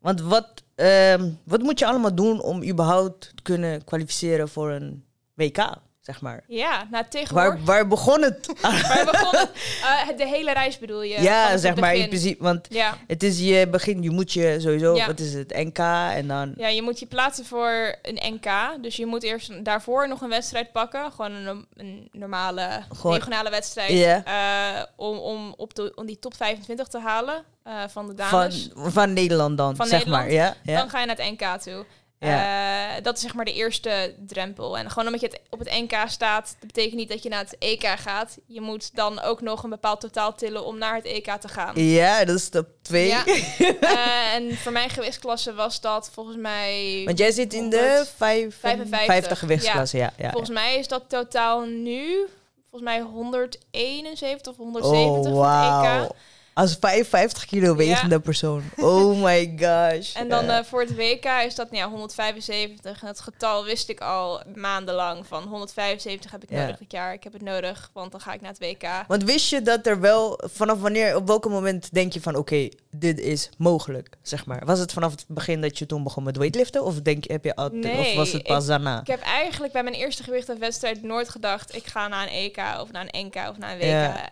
[0.00, 5.04] Want wat, ehm, wat moet je allemaal doen om überhaupt te kunnen kwalificeren voor een
[5.34, 6.44] WK, zeg maar?
[6.46, 7.64] Ja, nou tegenwoordig...
[7.64, 8.46] waar begon het?
[8.88, 9.50] Waar begon het?
[9.82, 11.20] Eh, de hele reis bedoel je?
[11.20, 12.42] ja, zeg maar in principe.
[12.42, 12.96] Want Ja.
[13.06, 15.06] het is je begin, je moet je sowieso, Ja.
[15.06, 15.78] wat is het, NK
[16.14, 16.52] en dan...
[16.56, 18.82] ja, je moet je plaatsen voor een NK.
[18.82, 21.12] Dus je moet eerst daarvoor nog een wedstrijd pakken.
[21.12, 24.24] Gewoon een, een normale Gewoon- regionale wedstrijd.
[24.24, 28.40] Eh, om, om, op de, om die top 25 te halen eh, van de Van,
[28.40, 28.70] dames.
[28.74, 30.24] van Nederland dan, Van zeg Nederland.
[30.24, 30.32] maar.
[30.34, 30.78] Ja, ja.
[30.78, 31.84] Dan ga je naar het NK toe.
[32.24, 32.96] Ja.
[32.96, 34.78] Eh, dat is zeg maar de eerste drempel.
[34.78, 37.44] En gewoon omdat je het op het NK staat, dat betekent niet dat je naar
[37.44, 38.38] het EK gaat.
[38.46, 41.80] Je moet dan ook nog een bepaald totaal tillen om naar het EK te gaan.
[41.80, 43.06] ja, dat is stap 2.
[43.06, 43.24] Ja.
[43.80, 47.02] Eh, en voor mijn gewichtsklasse was dat volgens mij...
[47.04, 50.12] Want jij zit in de 100, 55, 55 gewichtsklasse, ja.
[50.16, 52.26] ja, Volgens mij is dat totaal nu,
[52.70, 56.16] volgens mij 171 of Oh, 170 van het EK.
[56.54, 58.62] Als 55 kilo wegende persoon.
[58.76, 60.14] Oh my gosh.
[60.16, 60.58] En dan Ja.
[60.58, 63.02] eh, voor het WK is dat nou ja, 175.
[63.02, 65.26] En het getal wist ik al maandenlang.
[65.26, 66.60] Van 175 heb ik Ja.
[66.60, 67.12] nodig dit jaar.
[67.12, 68.88] Ik heb het nodig, want dan ga ik naar het WK.
[69.08, 72.68] Want wist je dat er wel, vanaf wanneer, op welk moment denk je van, oké,
[72.96, 74.62] dit is mogelijk, zeg maar.
[74.64, 76.84] Was het vanaf het begin dat je toen begon met weightliften?
[76.84, 79.00] Of denk je, heb je altijd, of was het pas ik- daarna?
[79.00, 81.74] Ik heb eigenlijk bij mijn eerste gewichtenwedstrijd nooit gedacht...
[81.76, 83.84] ik ga naar een EK of naar een NK of naar een WK.
[83.84, 84.28] Ja.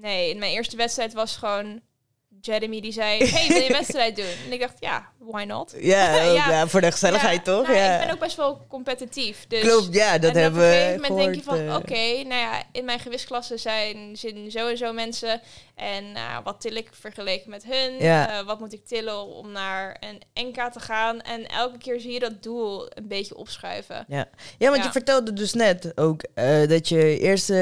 [0.00, 1.80] Nee, in mijn eerste wedstrijd was gewoon...
[2.46, 4.24] Jeremy die zei, hey, wil je een wedstrijd doen?
[4.46, 5.74] En ik dacht, ja, why not?
[5.78, 6.48] Ja, Ja.
[6.50, 7.66] ja, voor de gezelligheid Ja, toch?
[7.66, 7.94] nou, ja.
[8.00, 9.44] Ik ben ook best wel competitief.
[9.48, 11.94] Dus Klopt, ja, dat en hebben op een we gegeven moment denk je van, oké,
[11.94, 12.26] eh.
[12.26, 15.40] nou ja, in mijn gewichtsklasse zijn, zijn zo en zo mensen.
[15.74, 17.98] En nou, wat til ik vergeleken met hun?
[17.98, 18.30] Ja.
[18.38, 21.20] Eh, wat moet ik tillen om naar een NK te gaan?
[21.20, 24.04] En elke keer zie je dat doel een beetje opschuiven.
[24.08, 24.28] Ja,
[24.58, 27.54] ja want je vertelde dus net ook eh, dat je eerste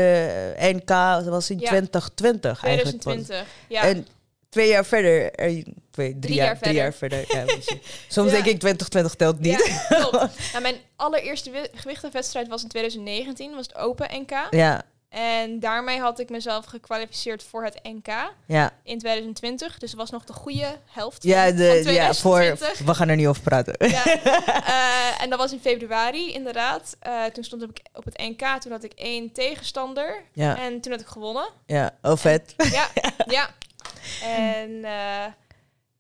[0.59, 0.89] NK
[1.29, 1.67] was in Ja.
[1.69, 3.05] 2020 eigenlijk.
[3.05, 3.15] was.
[3.15, 3.83] 2020, ja.
[3.83, 4.07] En
[4.55, 7.25] twee jaar verder, eh, twee, drie, Drie jaar, jaar drie jaar verder.
[7.29, 7.45] Ja.
[8.09, 8.35] Soms Ja.
[8.43, 9.85] denk ik 2020 telt niet.
[9.89, 10.29] Ja, nou,
[10.63, 14.47] mijn allereerste wi- gewichtenwedstrijd was in 2019, was het Open NK.
[14.51, 18.07] Ja, En daarmee had ik mezelf gekwalificeerd voor het NK
[18.47, 18.73] ja.
[18.85, 19.79] in 2020.
[19.79, 22.87] Dus het was nog de goede helft Ja, de, van ja voor, 2020.
[22.87, 23.75] we gaan er niet over praten.
[23.89, 24.03] Ja.
[24.65, 26.97] Eh, en dat was in februari, inderdaad.
[27.01, 28.61] Eh, toen stond ik op het NK.
[28.61, 30.23] Toen had ik één tegenstander.
[30.33, 31.49] Ja, En toen had ik gewonnen.
[31.67, 31.91] ja.
[32.03, 32.55] Oh, vet.
[32.73, 32.89] Ja,
[33.27, 33.49] ja.
[34.23, 35.25] En eh,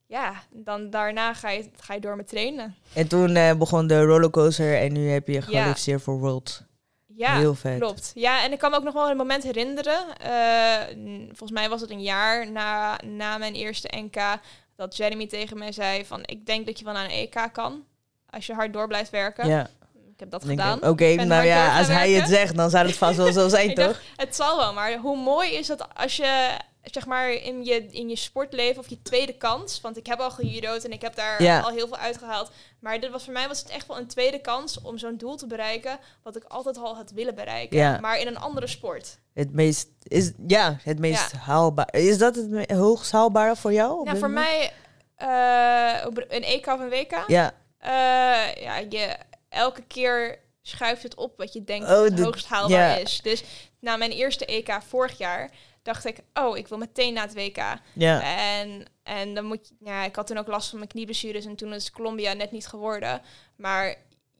[0.06, 2.74] ja, dan daarna ga je, ga je door met trainen.
[2.92, 6.62] En toen eh, begon de rollercoaster en nu heb je gekwalificeerd voor World.
[7.06, 7.78] Ja, Heel vet.
[7.78, 8.12] klopt.
[8.14, 10.18] Ja, en ik kan me ook nog wel een moment herinneren.
[10.20, 14.38] eh, volgens mij was het een jaar na, na mijn eerste NK...
[14.76, 16.20] dat Jeremy tegen mij zei van...
[16.24, 17.84] ik denk dat je wel naar een EK kan...
[18.30, 19.48] als je hard door blijft werken.
[19.48, 19.68] Ja.
[20.12, 20.82] Ik heb dat denk gedaan.
[20.88, 23.86] Oké, nou ja, als hij het zegt, dan zou het vast wel zo zijn, toch?
[23.86, 26.50] dacht, het zal wel, maar hoe mooi is dat als je
[26.84, 30.30] zeg maar in je, in je sportleven of je tweede kans, want ik heb al
[30.30, 31.60] gejudo'd en ik heb daar Ja.
[31.60, 34.40] al heel veel uitgehaald, maar dit was voor mij was het echt wel een tweede
[34.40, 37.98] kans om zo'n doel te bereiken wat ik altijd al had willen bereiken, Ja.
[38.00, 39.18] maar in een andere sport.
[39.34, 41.88] Het meest, is, ja, het meest haalbaar.
[41.94, 43.94] Is dat het hoogst haalbare voor jou?
[43.94, 44.72] Nou, dit voor mij
[45.16, 49.16] eh, een EK of een WK, Ja, eh, ja, je
[49.48, 52.94] elke keer schuift het op wat je denkt Oh, dat het hoogst haalbaar ja.
[52.96, 53.20] is.
[53.22, 53.42] Dus
[53.80, 55.50] na mijn eerste EK vorig jaar
[55.84, 57.62] dacht ik, oh, ik wil meteen naar het WK.
[57.92, 58.36] ja.
[58.60, 61.56] En, en dan moet je, ja, ik had toen ook last van mijn knieblessures en
[61.56, 63.20] toen is Colombia net niet geworden.
[63.56, 63.94] Maar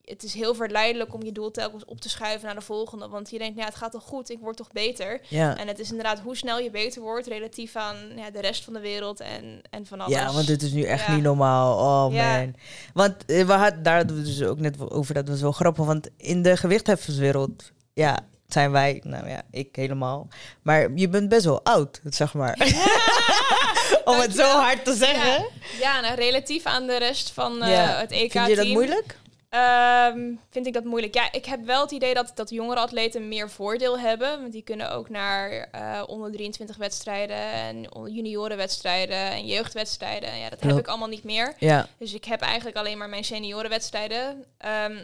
[0.05, 3.09] het is heel verleidelijk om je doel telkens op te schuiven naar de volgende.
[3.09, 5.21] Want je denkt, ja, het gaat toch goed, ik word toch beter.
[5.29, 5.57] ja.
[5.57, 8.73] En het is inderdaad hoe snel je beter wordt relatief aan ja, de rest van
[8.73, 10.15] de wereld en, en van alles.
[10.19, 11.15] Ja, want het is nu echt Ja.
[11.15, 11.79] niet normaal.
[11.79, 12.55] Oh man.
[12.95, 15.85] Want eh, we hadden daar hadden we dus ook net over, dat was wel grappig.
[15.85, 18.19] Want in de gewichthefferswereld, ja,
[18.55, 20.29] zijn wij, nou ja, ik helemaal.
[20.63, 22.55] Maar je bent best wel oud, zeg maar.
[24.05, 25.47] Om het zo hard te zeggen.
[25.81, 28.45] Ja, nou, relatief aan de rest van eh, het EK-team.
[28.45, 29.17] Vind je dat moeilijk?
[29.55, 31.15] Ehm, vind ik dat moeilijk.
[31.15, 34.41] Ja, ik heb wel het idee dat, dat jongere atleten meer voordeel hebben.
[34.41, 40.39] Want die kunnen ook naar eh, onder 23 wedstrijden en juniorenwedstrijden en jeugdwedstrijden.
[40.39, 41.55] Ja, dat heb ik allemaal niet meer.
[41.59, 44.45] Ja, Dus ik heb eigenlijk alleen maar mijn seniorenwedstrijden.
[44.59, 44.97] Ehm,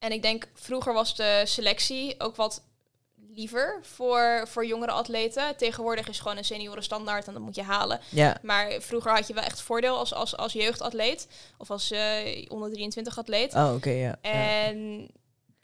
[0.00, 2.62] en ik denk, vroeger was de selectie ook wat
[3.34, 5.56] liever voor, voor jongere atleten.
[5.56, 8.00] Tegenwoordig is gewoon een senioren standaard en dat moet je halen.
[8.08, 12.44] ja, Maar vroeger had je wel echt voordeel als, als, als jeugdatleet of als eh,
[12.48, 13.54] onder 23 atleet.
[13.54, 14.16] oh oké, ja.
[14.22, 14.30] ja.
[14.30, 15.08] En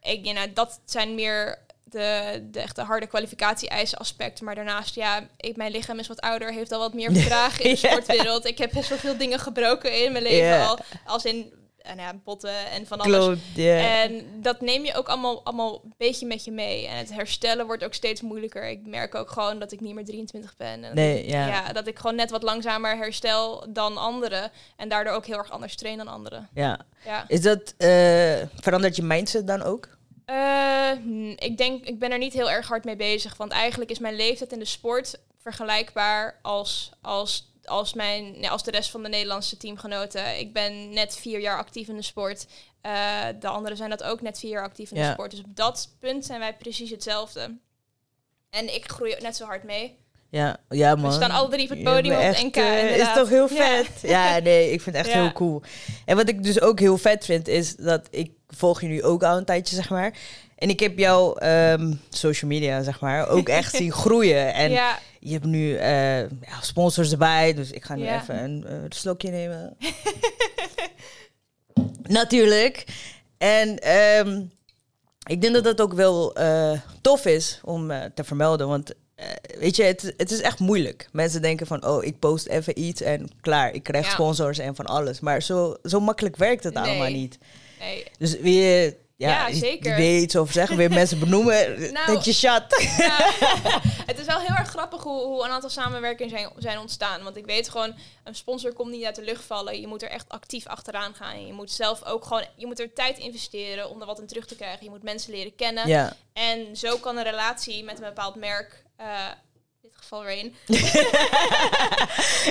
[0.01, 4.45] ik, ja, nou, dat zijn meer de, de echte harde kwalificatie-eisen aspecten.
[4.45, 7.71] Maar daarnaast, ja, ik, mijn lichaam is wat ouder, heeft al wat meer verdragen in
[7.71, 8.45] de sportwereld.
[8.45, 10.79] Ik heb best wel veel dingen gebroken in mijn leven al.
[11.05, 11.53] Als in
[11.87, 13.17] en ja, botten en van alles.
[13.25, 13.41] Klopt.
[13.67, 16.87] En dat neem je ook allemaal, allemaal een beetje met je mee.
[16.87, 18.69] En het herstellen wordt ook steeds moeilijker.
[18.69, 20.67] Ik merk ook gewoon dat ik niet meer 23 ben.
[20.69, 21.73] En dat Nee, ik- ja.
[21.73, 24.51] dat ik gewoon net wat langzamer herstel dan anderen.
[24.77, 26.49] En daardoor ook heel erg anders train dan anderen.
[26.55, 26.79] ja.
[27.05, 27.25] Ja.
[27.29, 27.89] Is dat, eh,
[28.61, 29.89] verandert je mindset dan ook?
[30.25, 33.37] Eh, hm, ik denk, ik ben er niet heel erg hard mee bezig.
[33.37, 38.71] Want eigenlijk is mijn leeftijd in de sport vergelijkbaar als, als, als, mijn, als de
[38.71, 40.39] rest van de Nederlandse teamgenoten.
[40.39, 42.47] Ik ben net vier jaar actief in de sport.
[42.81, 42.93] Eh,
[43.41, 45.31] de anderen zijn dat ook net vier jaar actief in de sport.
[45.31, 47.59] Dus op dat punt zijn wij precies hetzelfde.
[48.51, 49.99] En ik groei net zo hard mee.
[50.31, 51.11] Ja, ja man.
[51.11, 52.57] We staan alle drie op het podium bent op het NK.
[52.57, 53.89] eh, is toch heel vet?
[54.03, 55.63] Ja, nee, ik vind het echt heel cool.
[56.05, 59.23] En wat ik dus ook heel vet vind, is dat ik volg je nu ook
[59.23, 60.19] al een tijdje, zeg maar.
[60.57, 64.55] En ik heb jouw ehm, social media, zeg maar, ook echt zien groeien.
[64.55, 68.21] En ja, je hebt nu eh, ja, sponsors erbij, dus ik ga nu Ja.
[68.23, 69.77] even een eh, slokje nemen.
[72.03, 72.85] Natuurlijk.
[73.39, 74.43] En ehm,
[75.27, 78.93] ik denk dat dat ook wel eh, tof is om te vermelden, want
[79.59, 81.09] weet je, het, het is echt moeilijk.
[81.13, 84.11] Mensen denken van, oh, ik post even iets en klaar, ik krijg Ja.
[84.13, 85.21] sponsors en van alles.
[85.21, 86.83] Maar zo, zo makkelijk werkt het Nee.
[86.85, 87.39] allemaal niet.
[87.81, 88.05] nee.
[88.19, 89.97] Dus weer, ja, Ja, zeker.
[89.97, 92.41] wil je iets over zeggen, weer mensen benoemen, Nou, dat je.
[92.41, 92.67] Ja,
[94.11, 97.23] het is wel heel erg grappig hoe, hoe een aantal samenwerkingen zijn, zijn ontstaan.
[97.23, 99.81] Want ik weet gewoon, een sponsor komt niet uit de lucht vallen.
[99.81, 101.47] Je moet er echt actief achteraan gaan.
[101.47, 104.47] Je moet zelf ook gewoon, je moet er tijd investeren om er wat in terug
[104.47, 104.85] te krijgen.
[104.85, 105.89] Je moet mensen leren kennen.
[105.89, 109.07] Ja, En zo kan een relatie met een bepaald merk, eh,
[109.83, 110.55] in dit geval Rain.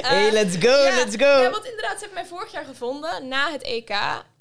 [0.02, 1.42] hey, let's go, ja, let's go.
[1.42, 3.90] Ja, want inderdaad, ze hebben mij vorig jaar gevonden na het EK.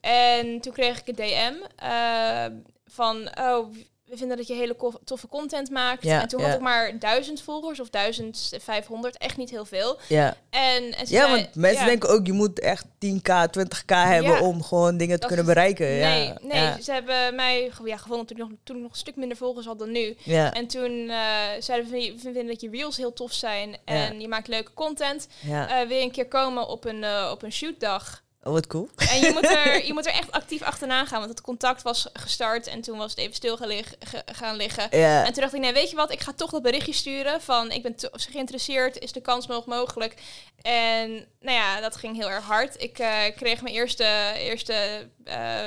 [0.04, 2.46] En toen kreeg ik een DM eh,
[2.86, 3.66] van, oh,
[4.04, 6.02] we vinden dat je hele toffe content maakt.
[6.02, 6.46] Ja, en toen ja.
[6.46, 9.98] had ik maar duizend volgers of 1500, echt niet heel veel.
[10.08, 10.36] Ja.
[10.50, 13.84] En, en ze Ja, zei- want mensen ja, denken ook, je moet echt 10k, 20k
[13.86, 15.86] hebben om gewoon dingen te kunnen bereiken.
[15.86, 16.38] Nee, ja.
[16.42, 19.36] nee ze hebben mij ja, gevonden toen ik, nog, toen ik nog een stuk minder
[19.36, 20.16] volgers had dan nu.
[20.22, 20.52] Ja.
[20.52, 21.16] En toen eh,
[21.58, 25.28] zeiden we, we vinden dat je reels heel tof zijn en je maakt leuke content.
[25.48, 28.23] Eh wil je een keer komen op een, op een shootdag?
[28.46, 28.88] Oh, wat cool.
[29.10, 32.08] En je moet, er, je moet er echt actief achteraan gaan, want het contact was
[32.12, 34.86] gestart en toen was het even stil gaan, lig- ge- gaan liggen.
[34.98, 35.24] Ja.
[35.24, 37.70] En toen dacht ik, nee, weet je wat, ik ga toch dat berichtje sturen van
[37.70, 40.14] ik ben geïnteresseerd, is de kans nog mogelijk?
[40.62, 42.82] En nou ja, dat ging heel erg hard.
[42.82, 45.08] Ik eh, kreeg mijn eerste, eerste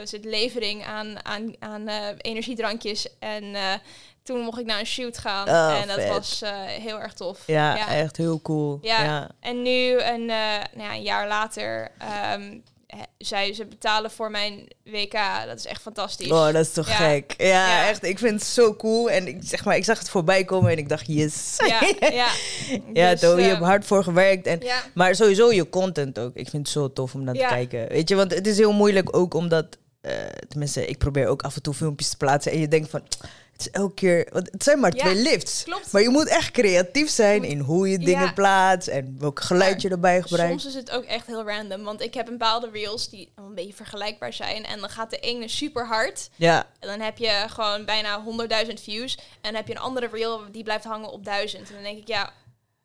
[0.04, 3.56] zit levering aan, aan, aan eh, energiedrankjes en
[4.28, 6.08] toen mocht ik naar een shoot gaan Oh, en dat vet.
[6.10, 7.40] was eh, heel erg tof.
[7.46, 8.80] Ja, echt heel cool.
[8.82, 9.04] Ja.
[9.04, 9.30] Ja.
[9.40, 10.38] En nu, een, eh,
[10.74, 12.38] nou ja, een jaar later, hè,
[13.18, 15.18] zij ze betalen voor mijn WK.
[15.46, 16.32] Dat is echt fantastisch.
[16.32, 16.94] Oh, dat is toch Ja.
[16.96, 17.34] gek.
[17.38, 17.88] Ja, Ja.
[17.88, 18.04] echt.
[18.04, 19.10] Ik vind het zo cool.
[19.10, 21.56] En ik, zeg maar, ik zag het voorbij komen en ik dacht, yes.
[21.68, 21.80] ja,
[22.12, 22.28] ja.
[22.94, 24.48] ja, Dus, toch, je eh, hebt hard voor gewerkt.
[24.48, 26.36] En, Ja, Maar sowieso je content ook.
[26.36, 27.88] Ik vind het zo tof om naar te kijken.
[27.88, 29.66] Weet je, want het is heel moeilijk ook omdat...
[30.02, 30.14] eh,
[30.50, 32.52] tenminste, ik probeer ook af en toe filmpjes te plaatsen.
[32.52, 33.02] En je denkt van,
[33.58, 34.28] het is elke keer...
[34.32, 35.64] Want het zijn maar Ja, twee lifts.
[35.64, 35.92] klopt.
[35.92, 38.32] Maar je moet echt creatief zijn in hoe je dingen Ja.
[38.34, 38.88] plaatst.
[38.88, 40.62] En welk geluid je erbij gebruikt.
[40.62, 41.84] Soms is het ook echt heel random.
[41.84, 44.66] Want ik heb bepaalde reels die een beetje vergelijkbaar zijn.
[44.66, 46.30] En dan gaat de ene super hard.
[46.36, 48.24] Ja, En dan heb je gewoon bijna
[48.68, 49.16] 100.000 views.
[49.18, 51.68] En dan heb je een andere reel die blijft hangen op 1000.
[51.68, 52.34] En dan denk ik, ja,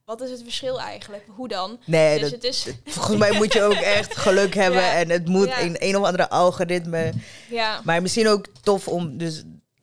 [0.04, 1.24] wat is het verschil eigenlijk?
[1.36, 1.78] Hoe dan?
[1.86, 2.66] nee, dus dat, het is...
[2.84, 4.80] volgens mij moet je ook echt geluk hebben.
[4.82, 4.92] Ja.
[4.94, 5.56] En het moet Ja.
[5.56, 7.12] in een of andere algoritme.
[7.50, 9.42] Ja, Maar misschien ook tof om, dus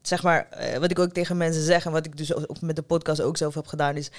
[0.09, 2.75] zeg maar, eh, wat ik ook tegen mensen zeg en wat ik dus ook met
[2.75, 4.09] de podcast ook zelf heb gedaan, is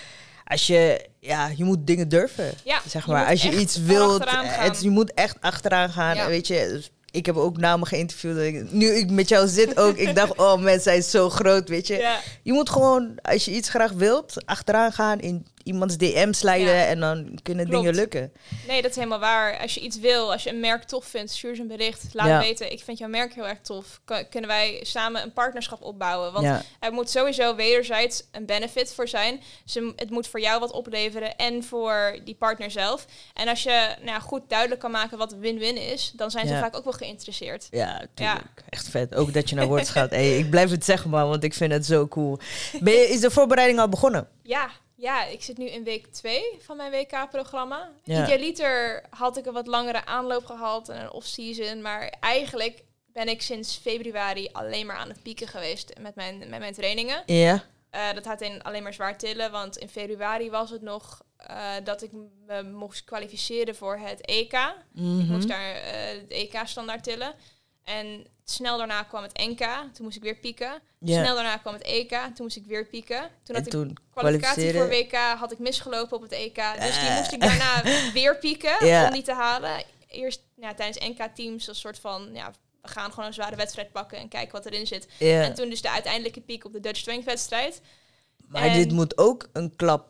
[0.44, 2.50] als je, ja, je moet dingen durven.
[2.64, 6.14] ja Zeg maar, als je iets wilt, eh, het, je moet echt achteraan gaan.
[6.16, 6.26] Ja.
[6.26, 8.36] Weet je, dus ik heb ook namen geïnterviewd.
[8.38, 11.86] ik- Nu ik met jou zit ook, ik dacht, oh mensen zijn zo groot, weet
[11.86, 11.96] je.
[11.96, 12.18] Ja.
[12.42, 16.84] Je moet gewoon, als je iets graag wilt, achteraan gaan, in iemands DM slijden Ja.
[16.86, 17.80] en dan kunnen Klopt.
[17.84, 18.32] dingen lukken.
[18.66, 19.58] Nee, dat is helemaal waar.
[19.58, 22.04] Als je iets wil, als je een merk tof vindt, stuur ze een bericht.
[22.12, 22.38] Laat Ja.
[22.40, 24.00] weten, ik vind jouw merk heel erg tof.
[24.04, 26.32] K- kunnen wij samen een partnerschap opbouwen?
[26.32, 26.62] Want ja.
[26.80, 29.40] er moet sowieso wederzijds een benefit voor zijn.
[29.64, 33.06] Ze, het moet voor jou wat opleveren en voor die partner zelf.
[33.34, 36.76] En als je nou goed duidelijk kan maken wat win-win is, dan zijn ze vaak
[36.76, 37.68] ook wel geïnteresseerd.
[37.70, 38.62] Ja, tuurlijk.
[38.68, 39.14] Echt vet.
[39.14, 40.10] Ook dat je naar woord gaat.
[40.10, 42.38] Hey, ik blijf het zeggen, man, want ik vind het zo cool.
[42.80, 44.28] Ben je, is de voorbereiding al begonnen?
[44.42, 44.70] Ja,
[45.00, 47.90] ja, ik zit nu in week 2 van mijn WK-programma.
[48.04, 48.22] Ja.
[48.22, 51.82] Idealiter had ik een wat langere aanloop gehad en een off-season.
[51.82, 52.82] Maar eigenlijk
[53.12, 57.22] ben ik sinds februari alleen maar aan het pieken geweest met mijn, met mijn trainingen.
[57.26, 57.64] Ja.
[57.90, 61.72] Eh, dat houdt in alleen maar zwaar tillen, want in februari was het nog eh,
[61.84, 62.10] dat ik
[62.46, 64.52] me moest kwalificeren voor het EK.
[64.52, 65.32] Ik Mhm.
[65.32, 67.34] moest daar eh, het EK-standaard tillen.
[67.84, 69.58] En snel daarna kwam het NK,
[69.92, 70.82] toen moest ik weer pieken.
[71.04, 73.20] Snel daarna kwam het EK, toen moest ik weer pieken.
[73.20, 74.88] Toen En had ik toen kwalificatie voor.
[74.88, 76.54] WK had ik misgelopen op het EK.
[76.56, 77.16] Dus die Eh.
[77.16, 79.84] moest ik daarna weer pieken om die te halen.
[80.08, 82.30] eerst ja, tijdens NK-teams een soort van...
[82.32, 85.08] Ja, we gaan gewoon een zware wedstrijd pakken en kijken wat erin zit.
[85.18, 87.80] En toen dus de uiteindelijke piek op de Dutch Strength wedstrijd.
[88.48, 90.09] Maar en- dit moet ook een klap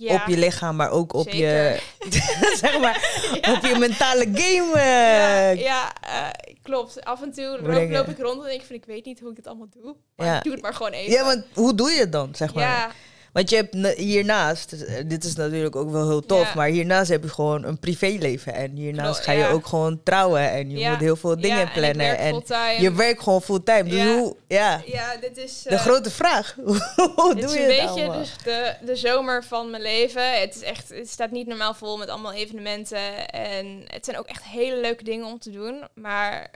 [0.00, 1.40] Ja, op je lichaam, maar ook op zeker.
[1.40, 1.80] je,
[2.60, 2.96] zeg maar,
[3.56, 4.70] op je mentale game.
[4.74, 7.04] Ja, eh, ja eh, klopt.
[7.04, 9.36] Af en toe loop, ik rond en denk ik van ik weet niet hoe ik
[9.36, 9.96] dit allemaal doe.
[10.16, 11.12] Maar ik doe het maar gewoon even.
[11.12, 12.94] Ja, want hoe doe je het dan, zeg maar?
[13.32, 16.54] Want je hebt na- hiernaast, eh, dit is natuurlijk ook wel heel tof, Ja.
[16.54, 18.54] maar hiernaast heb je gewoon een privéleven.
[18.54, 19.48] En hiernaast Klopt, ga je ja.
[19.50, 20.90] ook gewoon trouwen en je Ja.
[20.90, 22.18] moet heel veel dingen en plannen.
[22.18, 22.42] En,
[22.80, 23.82] je werkt gewoon fulltime.
[23.88, 24.16] Dus Ja.
[24.18, 25.62] hoe, ja, Ja, dit is...
[25.62, 26.54] de eh, grote vraag.
[26.56, 28.18] hoe doe is je een het beetje allemaal?
[28.18, 30.40] dus de, de zomer van mijn leven.
[30.40, 33.28] Het, is echt, het staat niet normaal vol met allemaal evenementen.
[33.30, 35.84] En het zijn ook echt hele leuke dingen om te doen.
[35.94, 36.50] Maar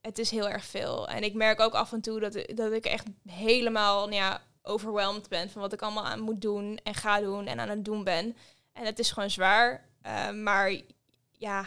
[0.00, 1.08] het is heel erg veel.
[1.08, 4.40] En ik merk ook af en toe dat, ik- dat ik echt helemaal nou ja,
[4.62, 7.84] overwhelmed ben van wat ik allemaal aan moet doen en ga doen en aan het
[7.84, 8.36] doen ben.
[8.72, 9.84] En het is gewoon zwaar.
[10.02, 10.80] Eh, maar
[11.32, 11.66] ja,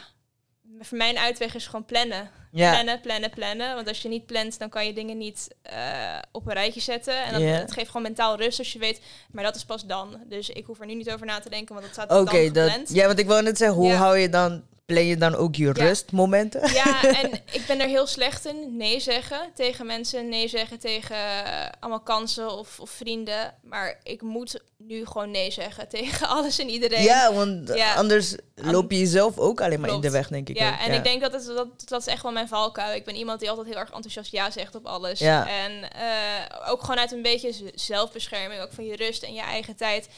[0.79, 2.29] voor mijn uitweg is gewoon plannen.
[2.51, 3.75] Ja, Plannen, plannen, plannen.
[3.75, 7.23] Want als je niet plant, dan kan je dingen niet eh, op een rijtje zetten.
[7.23, 9.01] En dat, het geeft gewoon mentaal rust als je weet.
[9.31, 10.17] Maar dat is pas dan.
[10.25, 12.43] Dus ik hoef er nu niet over na te denken, want dat staat oké.
[12.43, 12.89] dan dat gepland.
[12.93, 13.95] ja, want ik wou net zeggen, hoe Ja.
[13.95, 16.73] hou je dan, plan je dan ook je rustmomenten?
[16.73, 18.77] Ja, en ik ben er heel slecht in.
[18.77, 20.29] Nee zeggen tegen mensen.
[20.29, 23.53] Nee zeggen tegen eh, allemaal kansen of, of vrienden.
[23.63, 27.03] Maar ik moet nu gewoon nee zeggen tegen alles en iedereen.
[27.03, 27.93] Ja, want Ja.
[27.93, 30.57] anders loop je jezelf ook alleen maar in de weg, denk ik.
[30.57, 30.79] Ja, ook.
[30.87, 32.95] en ik denk dat, het, dat dat is echt wel mijn valkuil.
[32.95, 35.19] Ik ben iemand die altijd heel erg enthousiast ja zegt op alles.
[35.19, 35.47] Ja.
[35.47, 39.75] En eh, ook gewoon uit een beetje zelfbescherming, ook van je rust en je eigen
[39.75, 40.09] tijd.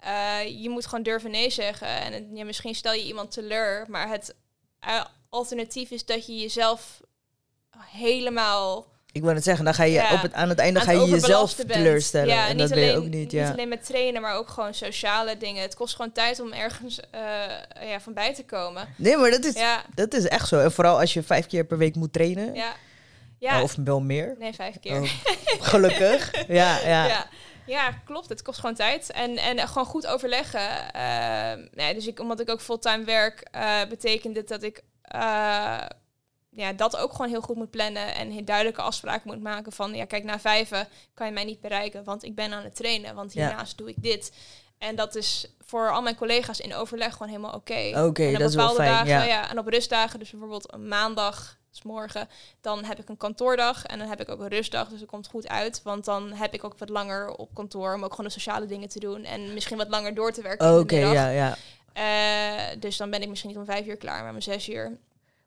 [0.00, 1.86] Eh, je moet gewoon durven nee zeggen.
[1.88, 4.34] En het- ja, misschien stel je iemand teleur, maar het
[4.80, 7.00] eh, alternatief is dat je jezelf
[7.78, 10.12] helemaal Ik wou net zeggen, dan ga je Ja.
[10.12, 11.68] op het, aan het einde aan ga het je jezelf bent.
[11.72, 12.34] teleurstellen.
[12.34, 13.50] Ja, en niet dat wil je alleen, ook niet, ja.
[13.50, 15.62] alleen met trainen, maar ook gewoon sociale dingen.
[15.62, 17.20] Het kost gewoon tijd om ergens eh,
[17.88, 18.88] ja, van bij te komen.
[18.96, 20.60] Nee, maar dat is, Ja, dat is echt zo.
[20.60, 22.54] En vooral als je vijf keer per week moet trainen.
[22.54, 22.72] ja.
[23.38, 24.34] Ja, Of wel meer.
[24.38, 25.00] nee, vijf keer.
[25.02, 25.08] Oh,
[25.60, 26.30] gelukkig.
[26.60, 27.26] ja, ja.
[27.70, 27.92] Ja.
[28.04, 28.28] klopt.
[28.28, 29.10] Het kost gewoon tijd.
[29.10, 30.92] En, en gewoon goed overleggen.
[30.92, 35.80] Eh, nee, dus ik, omdat ik ook fulltime werk, eh, betekent dit dat ik eh,
[36.50, 38.14] ja, dat ook gewoon heel goed moet plannen.
[38.14, 39.94] En heel duidelijke afspraken moet maken van...
[39.94, 43.14] Ja, kijk, na vijven kan je mij niet bereiken, want ik ben aan het trainen.
[43.14, 43.46] Want Ja.
[43.46, 44.32] hiernaast doe ik dit.
[44.78, 48.04] En dat is voor al mijn collega's in overleg gewoon helemaal oké.
[48.06, 48.90] Oké, en op dat is wel fijn.
[48.90, 49.22] dagen, ja.
[49.22, 49.50] ja.
[49.50, 52.28] en op rustdagen, dus bijvoorbeeld een maandag, is morgen,
[52.60, 55.26] dan heb ik een kantoordag en dan heb ik ook een rustdag, dus dat komt
[55.26, 58.32] goed uit, want dan heb ik ook wat langer op kantoor om ook gewoon de
[58.32, 60.78] sociale dingen te doen en misschien wat langer door te werken.
[60.78, 61.56] Oké, ja, ja.
[61.92, 64.98] Eh, dus dan ben ik misschien niet om vijf uur klaar, maar om zes uur.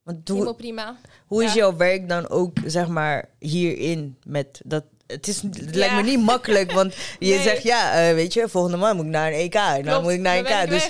[0.03, 0.95] Want hoe, prima.
[1.27, 4.83] hoe is jouw werk dan ook, zeg maar, hierin met dat...
[5.07, 7.41] Het, is, het lijkt me niet makkelijk, want je Nee.
[7.41, 9.85] zegt ja, eh, weet je, volgende maand moet ik naar een EK.
[9.85, 10.69] Dan moet ik naar een EK.
[10.69, 10.89] Dus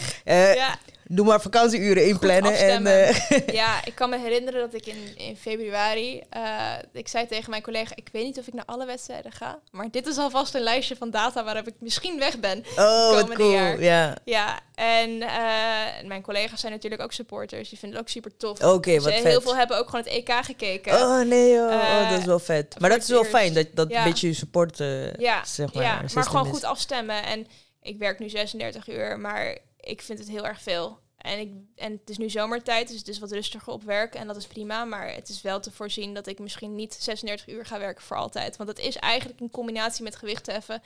[0.55, 0.77] ja,
[1.15, 2.57] doe maar vakantieuren inplannen.
[2.57, 7.27] En, eh, ja, ik kan me herinneren dat ik in, in februari, eh, ik zei
[7.27, 10.17] tegen mijn collega, ik weet niet of ik naar alle wedstrijden ga, maar dit is
[10.17, 12.63] alvast een lijstje van data waarop ik misschien weg ben.
[12.77, 13.51] oh, komende cool.
[13.51, 13.81] jaar.
[13.81, 14.17] Ja.
[14.25, 17.69] Ja, en eh, mijn collega's zijn natuurlijk ook supporters.
[17.69, 18.63] Die vinden het ook super tof.
[18.63, 19.23] Oké, wat Ze- vet.
[19.23, 20.93] Heel veel hebben ook gewoon het EK gekeken.
[20.93, 22.75] Oh nee, oh, oh, dat is wel vet.
[22.79, 23.97] Maar dat is wel fijn, dat, dat Ja.
[23.97, 24.77] een beetje je support,
[25.17, 25.83] ja, zeg maar.
[25.83, 26.51] ja, maar gewoon is.
[26.51, 27.23] goed afstemmen.
[27.23, 27.47] En
[27.81, 30.99] ik werk nu 36 uur, maar ik vind het heel erg veel.
[31.23, 34.15] En, ik, en het is nu zomertijd, dus het is wat rustiger op werk.
[34.15, 37.47] En dat is prima, maar het is wel te voorzien dat ik misschien niet 36
[37.47, 38.57] uur ga werken voor altijd.
[38.57, 40.81] Want het is eigenlijk in combinatie met gewichtheffen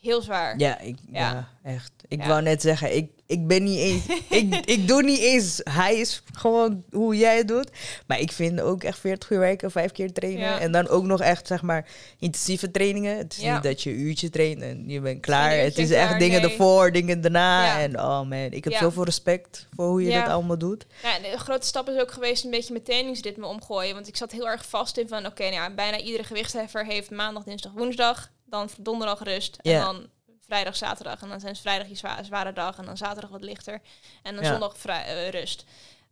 [0.00, 0.58] heel zwaar.
[0.58, 1.32] Ja, ik, ja.
[1.32, 1.48] Ja.
[1.72, 1.92] echt.
[2.08, 2.28] Ik Ja.
[2.28, 4.04] wou net zeggen, ik, ik ben niet eens...
[4.28, 7.70] ik, ik doe niet eens hij is gewoon hoe jij het doet.
[8.06, 10.48] Maar ik vind ook echt 40 uur werken, vijf keer trainen.
[10.48, 10.60] Ja.
[10.60, 13.16] En dan ook nog echt, zeg maar, intensieve trainingen.
[13.16, 15.50] Het is niet dat je een uurtje traint en je bent klaar.
[15.58, 16.50] Het is echt klaar, dingen nee.
[16.50, 17.80] ervoor, dingen daarna.
[17.80, 20.86] En oh man, ik heb zoveel respect voor hoe je dat allemaal doet.
[21.22, 23.94] De grote stap is ook geweest een beetje mijn trainingsritme omgooien.
[23.94, 27.44] Want ik zat heel erg vast in van, oké, nou bijna iedere gewichtheffer heeft maandag,
[27.44, 28.30] dinsdag, woensdag.
[28.46, 29.56] Dan donderdag rust.
[29.62, 30.08] En dan
[30.46, 31.22] vrijdag, zaterdag.
[31.22, 32.78] En dan zijn vrijdag je zwa- zware dag.
[32.78, 33.80] En dan zaterdag wat lichter.
[34.22, 34.50] En dan Ja.
[34.50, 35.64] zondag vrij, eh, rust.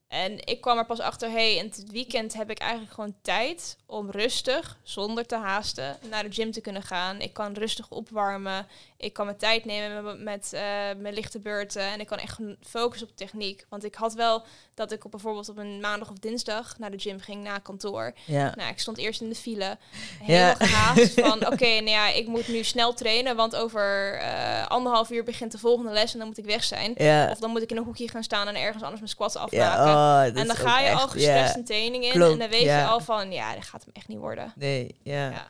[0.09, 3.77] En ik kwam er pas achter, hey, in het weekend heb ik eigenlijk gewoon tijd
[3.87, 7.21] om rustig, zonder te haasten, naar de gym te kunnen gaan.
[7.21, 8.67] Ik kan rustig opwarmen.
[9.05, 10.61] Ik kan mijn tijd nemen met, met eh,
[10.97, 11.83] mijn lichte beurten.
[11.83, 13.67] En ik kan echt focussen op techniek.
[13.69, 16.99] Want ik had wel dat ik op bijvoorbeeld op een maandag of dinsdag naar de
[16.99, 18.13] gym ging na kantoor.
[18.25, 18.53] Ja.
[18.57, 19.65] Nou, ik stond eerst in de file.
[19.65, 19.77] Ja.
[20.21, 23.37] Helemaal gehaast van, oké, nou ja, ik moet nu snel trainen.
[23.37, 26.93] Want over eh, anderhalf uur begint de volgende les en dan moet ik weg zijn.
[26.97, 27.31] Ja.
[27.31, 29.91] Of dan moet ik in een hoekje gaan staan en ergens anders mijn squats afmaken.
[29.91, 31.57] Ja, oh, en dan ga je al gestrest ja.
[31.57, 32.11] een training in.
[32.11, 32.79] Klopt, en dan weet ja.
[32.79, 34.53] je al van, ja, dat gaat hem echt niet worden.
[34.57, 35.31] Nee, ja.
[35.31, 35.47] Ja.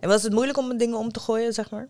[0.00, 1.88] En was het moeilijk om dingen om te gooien, zeg maar?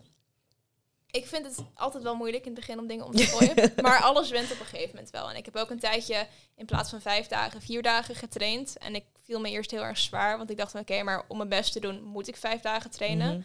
[1.13, 3.73] Ik vind het altijd wel moeilijk in het begin om dingen om te gooien.
[3.81, 5.29] maar alles went op een gegeven moment wel.
[5.29, 8.77] En ik heb ook een tijdje in plaats van vijf dagen, vier dagen getraind.
[8.77, 10.37] En ik viel me eerst heel erg zwaar.
[10.37, 13.27] Want ik dacht, oké, maar om mijn best te doen, moet ik vijf dagen trainen.
[13.27, 13.41] Mhm.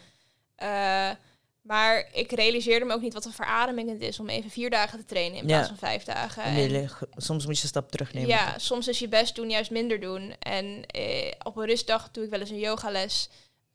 [0.55, 1.09] Eh,
[1.61, 4.99] maar ik realiseerde me ook niet wat een verademing het is om even vier dagen
[4.99, 5.53] te trainen in Ja.
[5.53, 6.43] plaats van vijf dagen.
[6.43, 8.29] En soms moet je een stap terugnemen.
[8.29, 10.35] ja, soms is je best doen, juist minder doen.
[10.39, 13.29] En eh, op een rustdag doe ik wel eens een yogales.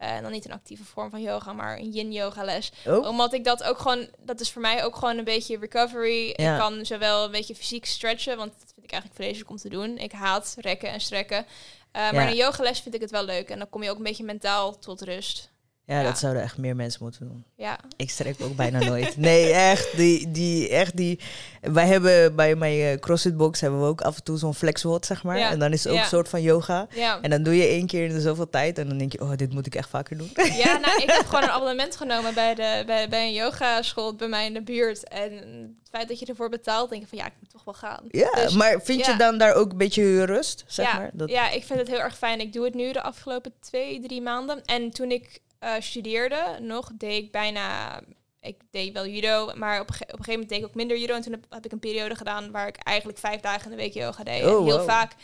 [0.04, 2.72] Eh, en dan niet een actieve vorm van yoga, maar een yin yogales.
[2.86, 6.34] Oh, Omdat ik dat ook gewoon, dat is voor mij ook gewoon een beetje recovery.
[6.36, 6.52] Ja.
[6.52, 9.68] Ik kan zowel een beetje fysiek stretchen, want dat vind ik eigenlijk vreselijk om te
[9.68, 9.98] doen.
[9.98, 11.46] Ik haat rekken en strekken.
[11.92, 13.48] Eh, maar een yogales vind ik het wel leuk.
[13.48, 15.50] En dan kom je ook een beetje mentaal tot rust.
[15.86, 16.02] Ja, ja.
[16.02, 17.44] dat zouden echt meer mensen moeten doen.
[17.56, 19.16] Ja, Ik strek ook bijna nooit.
[19.16, 19.96] Nee, echt.
[19.96, 21.20] Die, die, echt die,
[21.60, 25.06] wij hebben bij mijn eh, CrossFit box hebben we ook af en toe zo'n flexword,
[25.06, 25.38] zeg maar.
[25.38, 26.02] Ja, En dan is het ook ja.
[26.04, 26.86] een soort van yoga.
[27.22, 28.78] En dan doe je één keer in de zoveel tijd.
[28.78, 30.30] En dan denk je, oh, dit moet ik echt vaker doen.
[30.34, 34.28] Ja, nou, ik heb gewoon een abonnement genomen bij, de, bij, bij een yogaschool bij
[34.28, 35.08] mij in de buurt.
[35.08, 37.74] En het feit dat je ervoor betaalt, denk ik van ja, ik moet toch wel
[37.74, 38.04] gaan.
[38.10, 41.10] Ja, Dus, maar vind je dan daar ook een beetje rust, zeg maar?
[41.12, 42.40] Dat, ja, ik vind het heel erg fijn.
[42.40, 44.64] Ik doe het nu de afgelopen twee, drie maanden.
[44.64, 48.00] En toen ik eh, studeerde nog, deed ik bijna...
[48.40, 51.14] Ik deed wel judo, maar op op een gegeven moment deed ik ook minder judo.
[51.14, 53.82] En toen heb, heb ik een periode gedaan waar ik eigenlijk vijf dagen in de
[53.82, 54.42] week yoga deed.
[54.42, 54.88] Oh, en heel wow.
[54.88, 55.14] vaak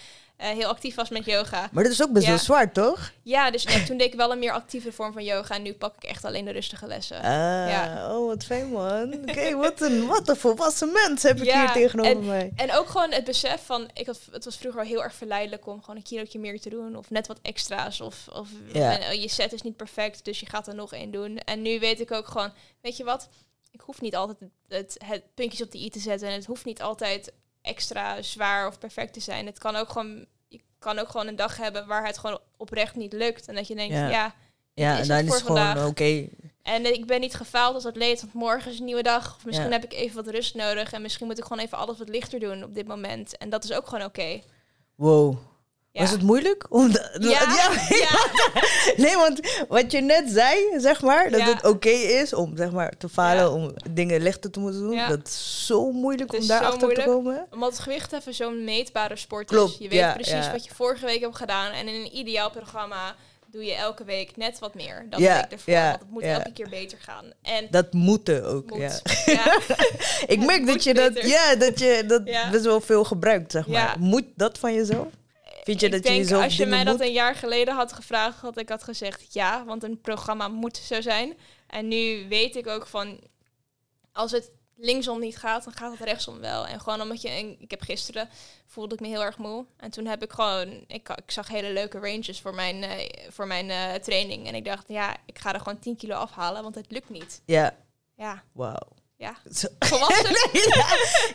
[0.40, 1.68] eh, heel actief was met yoga.
[1.72, 2.30] Maar dat is ook best Ja.
[2.30, 3.12] wel zwaar, toch?
[3.22, 5.54] Ja, dus ja, toen deed ik wel een meer actieve vorm van yoga.
[5.54, 7.16] En nu pak ik echt alleen de rustige lessen.
[7.16, 7.22] Ah,
[7.68, 8.16] Ja.
[8.18, 9.14] oh, wat fijn, man.
[9.14, 12.52] Oké, wat, een, wat een volwassen mens heb ik hier tegenover en- mij.
[12.56, 15.80] En ook gewoon het besef van, ik had, het was vroeger heel erg verleidelijk om
[15.80, 16.96] gewoon een kilootje meer te doen.
[16.96, 18.00] Of net wat extra's.
[18.00, 18.98] Of, of Ja.
[18.98, 21.38] eh, je set is niet perfect, dus je gaat er nog één doen.
[21.38, 23.28] En nu weet ik ook gewoon, weet je wat?
[23.72, 26.28] Ik hoef niet altijd het, het, het puntjes op de i te zetten.
[26.28, 27.32] En het hoeft niet altijd
[27.62, 29.46] extra zwaar of perfect te zijn.
[29.46, 32.94] Het kan ook gewoon, je kan ook gewoon een dag hebben waar het gewoon oprecht
[32.96, 33.48] niet lukt.
[33.48, 34.08] En dat je denkt, Ja.
[34.08, 34.34] ja,
[34.74, 36.28] Ja, is en dan is het gewoon oké.
[36.62, 39.36] en ik ben niet gefaald als atleet, want morgen is een nieuwe dag.
[39.36, 39.72] Of misschien Ja.
[39.72, 40.92] heb ik even wat rust nodig.
[40.92, 43.36] En misschien moet ik gewoon even alles wat lichter doen op dit moment.
[43.36, 44.40] En dat is ook gewoon oké.
[44.94, 45.36] Wow.
[45.92, 46.00] Ja.
[46.00, 46.66] Was het moeilijk?
[46.68, 47.40] Om de- Ja,
[47.88, 48.10] ja.
[48.96, 52.92] Nee, want wat je net zei, zeg maar, dat het oké is om zeg maar,
[52.98, 54.96] te falen, om dingen lichter te moeten doen.
[55.08, 57.46] Dat is zo moeilijk om daar achter te komen.
[57.50, 59.78] Omdat gewichtheffen zo'n meetbare sport Klopt, is.
[59.78, 61.72] Je weet precies wat je vorige week hebt gedaan.
[61.72, 63.14] En in een ideaal programma
[63.46, 65.74] doe je elke week net wat meer dan Ja, ervoor.
[65.74, 67.24] want het moet elke keer beter gaan.
[67.42, 69.02] En Dat moeten ook, moet.
[69.26, 69.56] ja.
[70.26, 73.96] Ik merk dat je dat, ja, dat je dat best wel veel gebruikt, zeg maar.
[73.98, 75.06] Moet dat van jezelf?
[75.64, 77.06] Vind je ik dat je denk, jezelf als je mij dat moet?
[77.06, 81.00] een jaar geleden had gevraagd, had ik had gezegd ja, want een programma moet zo
[81.00, 81.36] zijn.
[81.66, 83.20] En nu weet ik ook van,
[84.12, 86.66] als het linksom niet gaat, dan gaat het rechtsom wel.
[86.66, 88.28] En gewoon omdat je, en ik heb gisteren
[88.66, 89.66] voelde ik me heel erg moe.
[89.76, 93.46] En toen heb ik gewoon, ik, ik zag hele leuke ranges voor mijn, eh, voor
[93.46, 94.46] mijn eh, training.
[94.46, 97.42] En ik dacht, ja, ik ga er gewoon 10 kilo afhalen, want het lukt niet.
[97.44, 97.76] Ja,
[98.16, 98.88] Ja, wauw.
[99.20, 99.36] Ja.
[99.88, 100.30] Volwassen.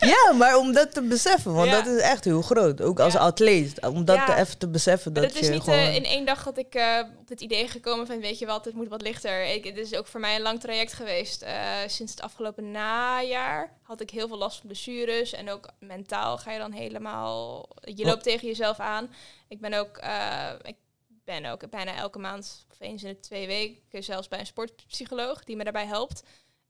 [0.08, 1.76] ja, maar om dat te beseffen, want Ja.
[1.82, 2.80] dat is echt heel groot.
[2.80, 3.18] Ook als Ja.
[3.18, 5.12] atleet, om dat even te beseffen.
[5.12, 5.78] Dat, dat is je niet gewoon...
[5.78, 8.64] eh, in één dag dat ik eh, op het idee gekomen van, weet je wat,
[8.64, 9.44] het moet wat lichter.
[9.44, 11.42] Ik, het is ook voor mij een lang traject geweest.
[11.42, 15.32] Eh, sinds het afgelopen najaar had ik heel veel last van blessures.
[15.32, 17.68] En ook mentaal ga je dan helemaal...
[17.80, 19.14] Je loopt tegen jezelf aan.
[19.48, 20.00] Ik ben ook...
[20.62, 20.76] ik
[21.24, 25.44] ben ook bijna elke maand, of eens in de twee weken, zelfs bij een sportpsycholoog
[25.44, 26.22] die me daarbij helpt.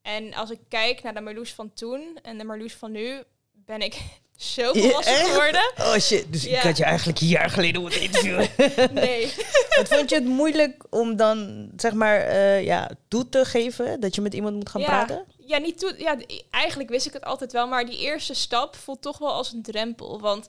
[0.06, 3.80] En als ik kijk naar de Marloes van toen en de Marloes van nu, ben
[3.80, 3.98] ik
[4.36, 5.72] zo volwassen geworden.
[5.78, 6.60] Oh shit, dus ik Ja.
[6.60, 8.48] had je eigenlijk een jaar geleden moeten interviewen.
[8.92, 9.32] Nee.
[9.76, 14.14] Wat vond je het moeilijk om dan, zeg maar, eh, ja, toe te geven dat
[14.14, 14.86] je met iemand moet gaan Ja.
[14.86, 15.24] praten?
[15.38, 16.16] Ja, niet toe, ja,
[16.50, 19.62] eigenlijk wist ik het altijd wel, maar die eerste stap voelt toch wel als een
[19.62, 20.20] drempel.
[20.20, 20.46] Want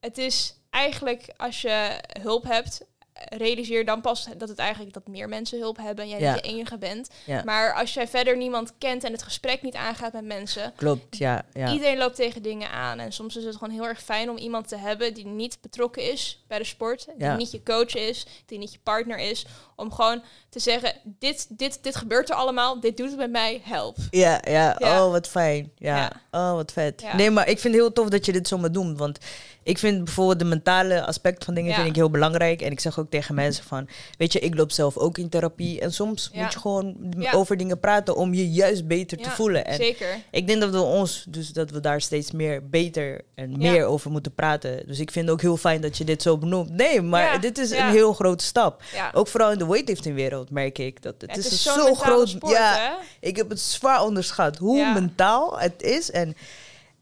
[0.00, 2.80] het is eigenlijk als je hulp hebt,
[3.28, 6.34] realiseer dan pas dat het eigenlijk dat meer mensen hulp hebben en jij Ja.
[6.34, 7.08] niet de enige bent.
[7.26, 7.42] Ja.
[7.44, 11.42] Maar als jij verder niemand kent en het gesprek niet aangaat met mensen, Klopt, ja.
[11.52, 11.72] ja.
[11.72, 12.98] Iedereen loopt tegen dingen aan.
[12.98, 16.10] En soms is het gewoon heel erg fijn om iemand te hebben die niet betrokken
[16.12, 17.06] is bij de sport.
[17.16, 19.46] Die niet je coach is, die niet je partner is.
[19.76, 23.60] Om gewoon te zeggen, dit, dit, dit gebeurt er allemaal, dit doet het met mij,
[23.64, 23.96] help.
[24.10, 25.72] Ja, ja, oh wat fijn.
[25.76, 26.12] Ja.
[26.30, 27.04] Oh wat vet.
[27.12, 28.98] Nee, maar ik vind het heel tof dat je dit zomaar doet.
[28.98, 29.18] Want
[29.62, 31.76] ik vind bijvoorbeeld de mentale aspect van dingen Ja.
[31.76, 32.62] vind ik heel belangrijk.
[32.62, 33.88] En ik zeg ook tegen mensen van,
[34.18, 35.80] weet je, ik loop zelf ook in therapie.
[35.80, 36.42] En soms Ja.
[36.42, 37.32] moet je gewoon Ja.
[37.32, 39.64] over dingen praten om je juist beter te voelen.
[39.64, 40.18] En Zeker.
[40.30, 44.10] ik denk dat we ons, dus dat we daar steeds meer beter en meer over
[44.10, 44.86] moeten praten.
[44.86, 46.70] Dus ik vind het ook heel fijn dat je dit zo benoemt.
[46.70, 48.82] Nee, maar dit is een heel grote stap.
[49.12, 52.28] Ook vooral in de weightlifting wereld merk ik dat het, is, zo groot.
[52.28, 52.90] sport, ja, hè?
[53.28, 56.10] ik heb het zwaar onderschat hoe mentaal het is.
[56.10, 56.36] En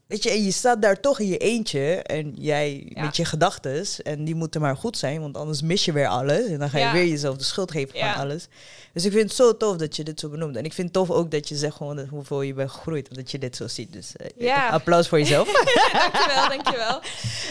[0.09, 3.01] Weet je, en je staat daar toch in je eentje en jij Ja.
[3.03, 6.45] met je gedachtes en die moeten maar goed zijn, want anders mis je weer alles
[6.47, 6.91] en dan ga je Ja.
[6.91, 8.47] weer jezelf de schuld geven van alles.
[8.93, 10.95] Dus ik vind het zo tof dat je dit zo benoemt en ik vind het
[11.07, 13.93] tof ook dat je zegt gewoon hoeveel je bent gegroeid, dat je dit zo ziet.
[13.93, 15.51] Dus eh, applaus voor jezelf.
[16.11, 17.01] dankjewel, dankjewel.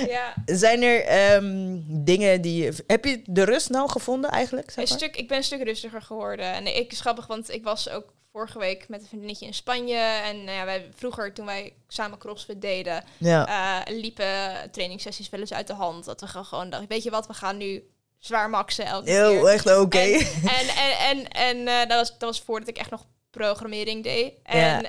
[0.08, 0.34] Ja.
[0.46, 4.70] Zijn er ehm, dingen die je, heb je de rust nou gevonden eigenlijk?
[4.70, 4.98] Zeg Een maar?
[4.98, 6.52] stuk, ik ben een stuk rustiger geworden.
[6.52, 8.04] En ik is grappig, want ik was ook
[8.38, 9.96] vorige week met een vriendinnetje in Spanje.
[9.96, 13.46] En nou ja, wij, vroeger, toen wij samen CrossFit deden, Ja,
[13.86, 14.26] eh, liepen
[14.70, 16.04] trainingssessies wel eens uit de hand.
[16.04, 17.82] Dat we gewoon- dachten, weet je wat, we gaan nu
[18.18, 19.46] zwaar maxen elke heel keer.
[19.46, 19.98] echt oké.
[19.98, 20.18] En,
[20.58, 24.32] en, en, en, en eh, dat, was, dat was voordat ik echt nog programmering deed.
[24.42, 24.82] En, Ja.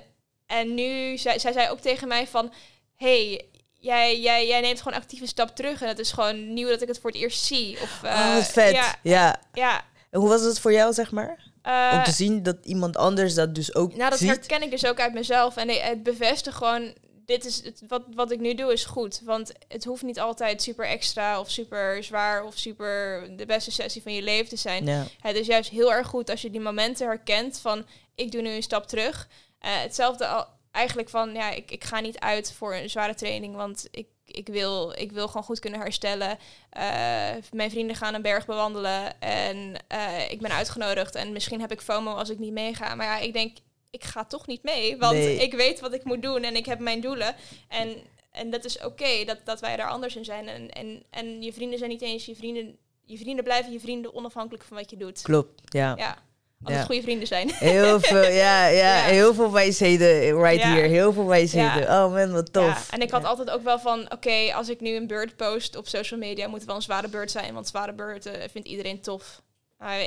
[0.45, 2.54] en nu, zei, zij zei ook tegen mij van...
[2.95, 5.82] hey, jij, jij, jij neemt gewoon actief een stap terug.
[5.82, 7.78] En het is gewoon nieuw dat ik het voor het eerst zie.
[7.82, 8.74] Of, oh, wat vet.
[8.74, 11.47] Ja, Ja, ja En hoe was het voor jou, zeg maar?
[11.70, 14.30] Eh, Om te zien dat iemand anders dat dus ook nou, dat ziet?
[14.30, 15.57] herken ik dus ook uit mezelf.
[15.57, 16.93] En het bevestigt gewoon...
[17.26, 19.22] Dit is het, wat, wat ik nu doe is goed.
[19.24, 24.01] Want het hoeft niet altijd super extra of super zwaar of super de beste sessie
[24.01, 24.86] van je leven te zijn.
[24.86, 25.05] Ja.
[25.22, 28.49] Het is juist heel erg goed als je die momenten herkent van ik doe nu
[28.49, 29.28] een stap terug.
[29.59, 33.55] Eh, hetzelfde al, eigenlijk van ja, ik, ik ga niet uit voor een zware training,
[33.55, 36.38] want ik, ik, wil, ik wil gewoon goed kunnen herstellen.
[36.70, 41.72] Eh, mijn vrienden gaan een berg bewandelen en eh, ik ben uitgenodigd en misschien heb
[41.72, 42.96] ik FOMO als ik niet meega.
[42.96, 43.58] Maar ja, ik denk,
[43.90, 45.38] ik ga toch niet mee, want Nee.
[45.38, 47.36] ik weet wat ik moet doen en ik heb mijn doelen.
[47.68, 47.96] En,
[48.32, 50.48] en dat is oké dat, dat wij daar anders in zijn.
[50.48, 52.78] En, en, en je vrienden zijn niet eens je vrienden.
[53.06, 55.22] Je vrienden blijven je vrienden onafhankelijk van wat je doet.
[55.22, 55.94] Klopt, ja.
[55.98, 56.18] Ja,
[56.66, 56.72] Ja.
[56.72, 57.49] het goede vrienden zijn.
[57.53, 59.03] Heel veel, ja, ja, Ja.
[59.03, 60.68] heel veel wijsheden right Ja.
[60.74, 60.88] here.
[60.88, 61.84] Heel veel wijsheden.
[61.89, 62.66] Oh man, wat tof.
[62.66, 63.28] Ja, en ik had Ja.
[63.28, 66.57] altijd ook wel van, oké, als ik nu een beurt post op social media, moet
[66.57, 69.41] het wel een zware beurt zijn, want zware beurten vindt iedereen tof.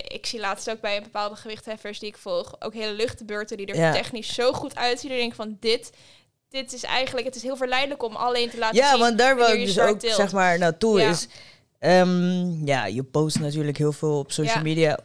[0.08, 3.66] Ik zie laatst ook bij bepaalde gewichtheffers die ik volg, ook hele luchte beurten die
[3.66, 3.92] er Ja.
[3.92, 5.10] technisch zo goed uitzien.
[5.10, 5.90] Ik denk van, dit,
[6.48, 9.36] dit is eigenlijk, het is heel verleidelijk om alleen te laten Ja, zien want daar
[9.36, 10.14] wil ik je dus ook tilt.
[10.14, 11.08] zeg maar naartoe Ja.
[11.10, 11.26] is.
[11.78, 14.62] ehm, ja, je post natuurlijk heel veel op social Ja.
[14.62, 14.98] media.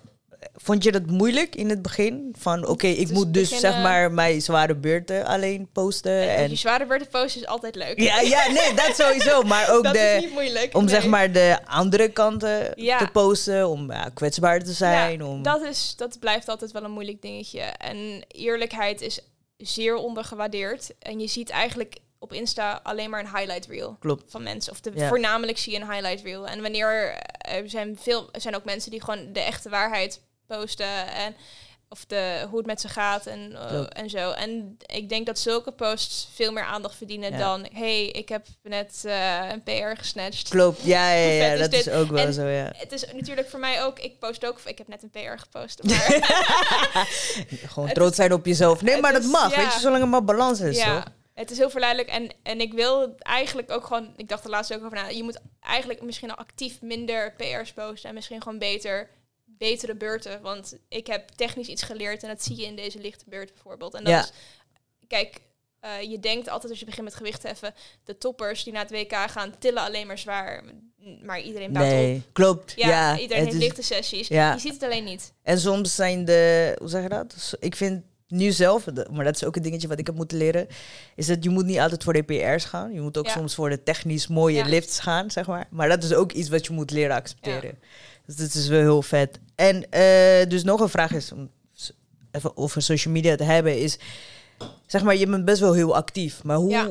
[0.56, 2.36] Vond je dat moeilijk in het begin?
[2.38, 6.22] Van oké, ik Dus moet dus beginnen- zeg maar mijn zware beurten alleen posten.
[6.30, 8.00] En En, je zware beurten posten is altijd leuk.
[8.00, 9.42] ja, ja, nee, dat sowieso.
[9.42, 10.76] Maar ook dat de, is niet moeilijk.
[10.76, 10.94] om nee.
[10.94, 12.98] zeg maar de andere kanten Ja.
[12.98, 13.70] te posten.
[13.70, 15.18] Om ja, kwetsbaar te zijn.
[15.20, 17.62] Ja, om, dat, is, dat blijft altijd wel een moeilijk dingetje.
[17.62, 19.20] En eerlijkheid is
[19.58, 20.92] zeer ondergewaardeerd.
[21.00, 24.24] En je ziet eigenlijk op Insta alleen maar een highlight reel Klopt.
[24.32, 24.72] van mensen.
[24.72, 25.08] Of de, Ja.
[25.08, 26.48] voornamelijk zie je een highlight reel.
[26.48, 30.22] En wanneer eh, er zijn veel, er zijn ook mensen die gewoon de echte waarheid
[30.48, 31.36] posten en
[31.90, 34.32] of de, hoe het met ze gaat en, eh, en zo.
[34.32, 37.38] En ik denk dat zulke posts veel meer aandacht verdienen Ja.
[37.38, 37.68] dan...
[37.74, 40.50] hey, ik heb net eh, een PR gesnatcht.
[40.50, 42.72] Klopt, ja, ja, is dat is ook wel En- zo, ja.
[42.76, 44.00] Het is natuurlijk voor mij ook...
[44.00, 44.60] Ik post ook...
[44.66, 45.84] Ik heb net een PR gepost.
[45.88, 47.08] Maar
[47.72, 48.82] Gewoon trots zijn op jezelf.
[48.82, 51.14] Nee, maar dat is- mag, weet je, zolang er maar balans is, ja, toch?
[51.34, 52.10] het is heel verleidelijk.
[52.10, 54.14] En, en ik wil eigenlijk ook gewoon...
[54.16, 55.08] Ik dacht er laatst ook over na.
[55.08, 58.10] Je moet eigenlijk misschien al actief minder PR's posten.
[58.10, 59.10] En misschien gewoon beter...
[59.58, 60.42] Betere beurten.
[60.42, 62.24] Want ik heb technisch iets geleerd.
[62.24, 63.94] En dat zie je in deze lichte beurt bijvoorbeeld.
[63.94, 64.20] En dat Ja.
[64.24, 64.32] is...
[65.08, 65.42] Kijk...
[65.80, 69.14] eh, je denkt altijd als je begint met gewichtheffen, de toppers die naar het WK
[69.14, 70.64] gaan, tillen alleen maar zwaar.
[71.24, 71.92] Maar iedereen bouwt op.
[71.94, 72.74] Nee, klopt.
[72.76, 74.28] Ja, Ja, iedereen heeft is- lichte sessies.
[74.28, 74.54] Ja.
[74.54, 75.34] Je ziet het alleen niet.
[75.44, 77.54] En soms zijn de, hoe zeg je dat?
[77.60, 80.68] Ik vind nu zelf, maar dat is ook een dingetje wat ik heb moeten leren,
[81.16, 82.94] is dat je moet niet altijd voor de PR's gaan.
[82.94, 83.32] Je moet ook Ja.
[83.32, 85.68] soms voor de technisch mooie lifts gaan, zeg maar.
[85.70, 87.80] Maar dat is ook iets wat je moet leren accepteren.
[88.28, 89.40] Dus dat is wel heel vet.
[89.56, 91.50] En eh, dus nog een vraag is, om
[92.32, 93.98] even over social media te hebben, is,
[94.88, 96.44] zeg maar, je bent best wel heel actief.
[96.44, 96.90] Maar hoe, Ja.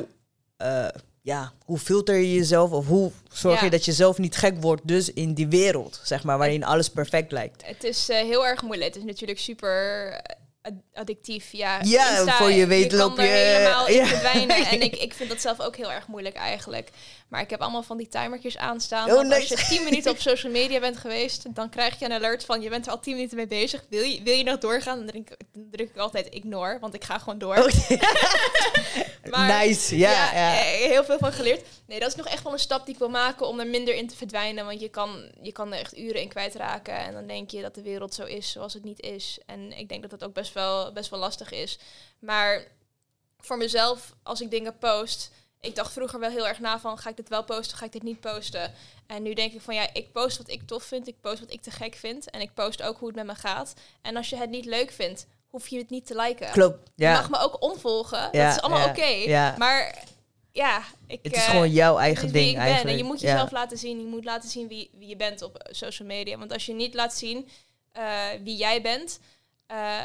[0.57, 0.91] ja.
[1.21, 4.87] ja, hoe filter je jezelf of hoe zorg je dat je zelf niet gek wordt
[4.87, 7.65] dus in die wereld, zeg maar, waarin alles perfect lijkt?
[7.65, 8.93] Het is eh, heel erg moeilijk.
[8.93, 11.51] Het is natuurlijk super eh, ad- addictief.
[11.51, 14.05] Ja, Ja, voor je weet je loop kan er je- helemaal in ja.
[14.05, 14.65] verdwijnen.
[14.65, 16.89] En ik, ik vind dat zelf ook heel erg moeilijk eigenlijk.
[17.27, 19.11] Maar ik heb allemaal van die timertjes aanstaan.
[19.11, 22.45] Oh, als je 10 minuten op social media bent geweest, dan krijg je een alert
[22.45, 23.83] van je bent er al 10 minuten mee bezig.
[23.89, 24.97] Wil je, wil je nog doorgaan?
[24.97, 27.55] Dan druk, dan druk ik altijd ignore, want ik ga gewoon door.
[29.29, 30.11] Maar- nice, ja.
[30.11, 31.65] ja, eh, heel veel van geleerd.
[31.85, 33.95] Nee, dat is nog echt wel een stap die ik wil maken om er minder
[33.95, 34.65] in te verdwijnen.
[34.65, 36.97] Want je kan, je kan er echt uren in kwijtraken.
[36.97, 39.39] En dan denk je dat de wereld zo is zoals het niet is.
[39.45, 41.79] En ik denk dat dat ook best wel, best wel lastig is.
[42.19, 42.67] Maar
[43.39, 45.31] voor mezelf, als ik dingen post...
[45.67, 47.91] Ik dacht vroeger wel heel erg na van, ga ik dit wel posten, ga ik
[47.91, 48.73] dit niet posten?
[49.07, 51.07] En nu denk ik van, ja, ik post wat ik tof vind.
[51.07, 52.29] Ik post wat ik te gek vind.
[52.29, 53.73] En ik post ook hoe het met me gaat.
[54.01, 56.51] En als je het niet leuk vindt, hoef je het niet te liken.
[56.51, 57.13] Klopt, Je ja.
[57.13, 58.29] mag me ook onvolgen.
[58.31, 59.57] Ja, dat is allemaal ja, oké.
[59.57, 60.03] Maar
[60.51, 62.63] ja, ik, Het is eh, gewoon jouw eigen ding ik ben.
[62.63, 62.91] eigenlijk.
[62.91, 63.99] En je moet jezelf laten zien.
[63.99, 66.37] Je moet laten zien wie, wie je bent op social media.
[66.37, 67.49] Want als je niet laat zien
[67.91, 69.19] eh, wie jij bent,
[69.67, 70.03] eh,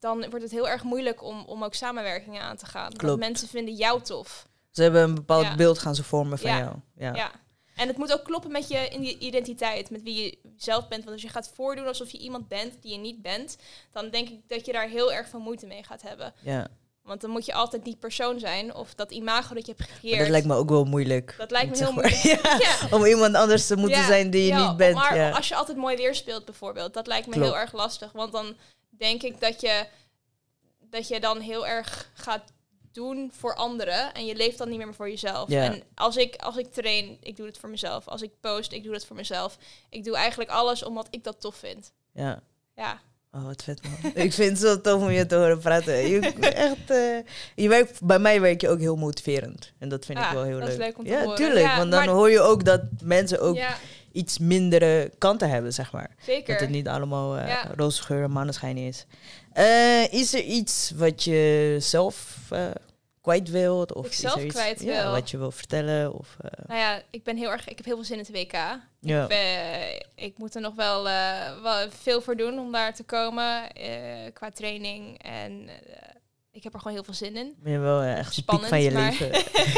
[0.00, 2.88] dan wordt het heel erg moeilijk om, om ook samenwerkingen aan te gaan.
[2.88, 3.04] Klopt.
[3.04, 4.46] Want mensen vinden jou tof.
[4.74, 5.54] Ze hebben een bepaald Ja.
[5.56, 6.58] beeld gaan ze vormen van Ja.
[6.58, 6.74] jou.
[6.96, 7.14] Ja.
[7.14, 7.30] Ja.
[7.76, 11.00] En het moet ook kloppen met je in je identiteit, met wie je zelf bent.
[11.04, 13.56] Want als je gaat voordoen alsof je iemand bent die je niet bent,
[13.92, 16.34] dan denk ik dat je daar heel erg veel moeite mee gaat hebben.
[16.40, 16.68] ja.
[17.02, 19.94] Want dan moet je altijd die persoon zijn of dat imago dat je hebt Maar
[19.94, 20.18] gecreëerd.
[20.18, 21.34] dat lijkt me ook wel moeilijk.
[21.38, 22.22] Dat lijkt me heel moeilijk.
[22.62, 24.94] Ja, Om iemand anders te moeten Ja, zijn die je niet bent.
[24.94, 27.48] Maar als je altijd mooi weer speelt bijvoorbeeld, dat lijkt me Klopt.
[27.48, 28.12] heel erg lastig.
[28.12, 28.56] Want dan
[28.90, 29.86] denk ik dat je,
[30.80, 32.52] dat je dan heel erg gaat
[32.94, 35.48] doen voor anderen en je leeft dan niet meer voor jezelf.
[35.72, 38.08] En als ik, als ik train, ik doe het voor mezelf.
[38.08, 39.58] Als ik post, ik doe het voor mezelf.
[39.90, 41.92] Ik doe eigenlijk alles omdat ik dat tof vind.
[42.12, 42.42] ja.
[42.76, 43.00] Ja,
[43.34, 44.12] Oh, wat vet man.
[44.24, 46.08] ik vind het zo tof om je te horen praten.
[46.08, 46.98] Je, echt, eh,
[47.54, 49.72] je werkt, bij mij werk je ook heel motiverend.
[49.78, 50.86] En dat vind ik Ah, wel heel dat is leuk.
[50.86, 51.36] leuk om te ja, horen.
[51.36, 51.66] tuurlijk.
[51.66, 53.76] Ja, want dan hoor je ook dat mensen ook ja
[54.12, 56.10] iets mindere kanten hebben, zeg maar.
[56.26, 56.52] zeker.
[56.52, 57.70] Dat het niet allemaal eh Ja.
[57.76, 59.06] roze geur en maneschijn is.
[59.52, 62.36] Eh, is er iets wat je zelf
[63.24, 63.92] kwijt wilt?
[63.92, 65.10] Of Ik is zelf er iets kwijt ja, wil?
[65.12, 66.12] wat je wil vertellen?
[66.14, 68.32] Of, eh, Nou ja, ik ben heel erg, ik heb heel veel zin in het
[68.32, 68.52] WK.
[69.00, 69.24] ja.
[69.24, 73.04] Ik, eh, ik moet er nog wel, eh, wel veel voor doen om daar te
[73.04, 73.72] komen
[74.32, 75.22] qua training.
[75.22, 75.68] En
[76.54, 77.54] ik heb er gewoon heel veel zin in.
[77.62, 79.30] ben je wel eh, echt Spannend, van je maar- leven.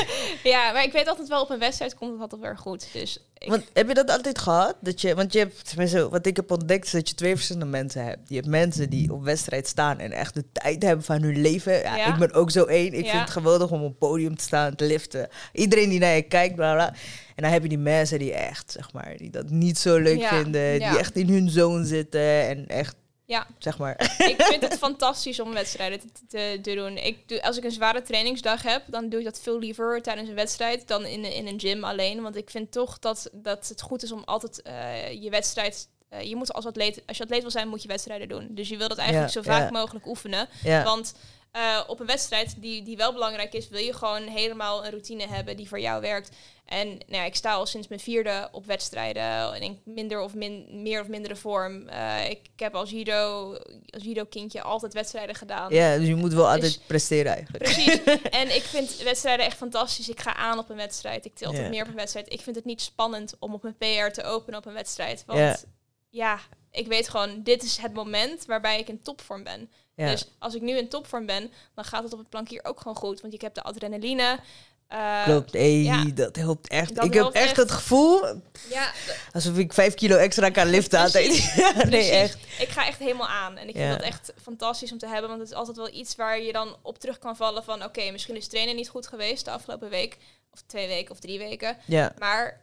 [0.53, 2.89] ja, maar ik weet altijd wel op een wedstrijd komt het altijd weer goed.
[2.93, 4.77] Dus ik, Want heb je dat altijd gehad?
[4.81, 7.66] Dat je, want je hebt, tenminste, wat ik heb ontdekt, is dat je twee verschillende
[7.70, 8.29] mensen hebt.
[8.29, 11.72] Je hebt mensen die op wedstrijd staan en echt de tijd hebben van hun leven.
[11.72, 12.12] Ja, Ja.
[12.12, 12.93] Ik ben ook zo één.
[12.93, 13.11] Ik Ja.
[13.11, 15.29] vind het geweldig om op podium te staan, te liften.
[15.53, 16.89] Iedereen die naar je kijkt, bla bla.
[17.35, 20.22] En dan heb je die mensen die echt, zeg maar, die dat niet zo leuk
[20.24, 20.79] vinden.
[20.79, 22.95] Die echt in hun zone zitten en echt,
[23.27, 23.47] Ja.
[23.59, 24.01] zeg maar.
[24.33, 26.97] ik vind het fantastisch om wedstrijden te, te, te doen.
[26.97, 30.29] Ik doe, als ik een zware trainingsdag heb, dan doe ik dat veel liever tijdens
[30.29, 32.22] een wedstrijd dan in, in een gym alleen.
[32.22, 35.89] Want ik vind toch dat, dat het goed is om altijd eh, je wedstrijd...
[36.09, 38.49] eh, je moet als atleet, als je atleet wil zijn, moet je wedstrijden doen.
[38.51, 39.79] Dus je wil dat eigenlijk Ja, zo vaak ja.
[39.79, 40.49] mogelijk oefenen.
[40.62, 41.14] Ja, Want
[41.57, 45.27] eh, op een wedstrijd die, die wel belangrijk is, wil je gewoon helemaal een routine
[45.29, 46.31] hebben die voor jou werkt.
[46.65, 49.23] En nou ja, ik sta al sinds mijn vierde op wedstrijden.
[49.55, 51.89] En in minder of min, meer of mindere vorm.
[51.89, 53.53] Eh, ik, ik heb als judo,
[53.91, 55.73] als judo kindje altijd wedstrijden gedaan.
[55.73, 57.65] ja, dus je moet wel altijd Dus- presteren eigenlijk.
[57.65, 58.01] Precies.
[58.41, 60.09] en ik vind wedstrijden echt fantastisch.
[60.09, 61.25] Ik ga aan op een wedstrijd.
[61.25, 61.71] Ik til altijd Ja.
[61.71, 62.33] meer op een wedstrijd.
[62.33, 65.23] Ik vind het niet spannend om op mijn PR te openen op een wedstrijd.
[65.27, 65.57] Want Ja.
[66.11, 66.39] ja,
[66.71, 69.71] ik weet gewoon, dit is het moment waarbij ik in topvorm ben.
[69.97, 70.11] Ja.
[70.11, 72.78] Dus als ik nu in topvorm ben, dan gaat het op het plank hier ook
[72.80, 73.20] gewoon goed.
[73.20, 74.38] Want ik heb de adrenaline.
[74.88, 76.05] eh, Klopt, hey, ja.
[76.14, 76.94] dat helpt echt.
[76.94, 77.57] Dat ik heb echt, echt.
[77.57, 78.24] het gevoel
[78.70, 78.92] Ja,
[79.32, 80.99] alsof ik vijf kilo extra kan liften.
[81.57, 82.11] Ja, nee, precies.
[82.11, 82.38] echt.
[82.59, 83.57] Ik ga echt helemaal aan.
[83.57, 85.28] En ik vind dat echt fantastisch om te hebben.
[85.28, 87.84] Want het is altijd wel iets waar je dan op terug kan vallen van...
[87.84, 90.16] Oké, misschien is trainen niet goed geweest de afgelopen week.
[90.53, 91.76] Of twee weken of drie weken.
[91.84, 92.12] Ja.
[92.18, 92.61] Maar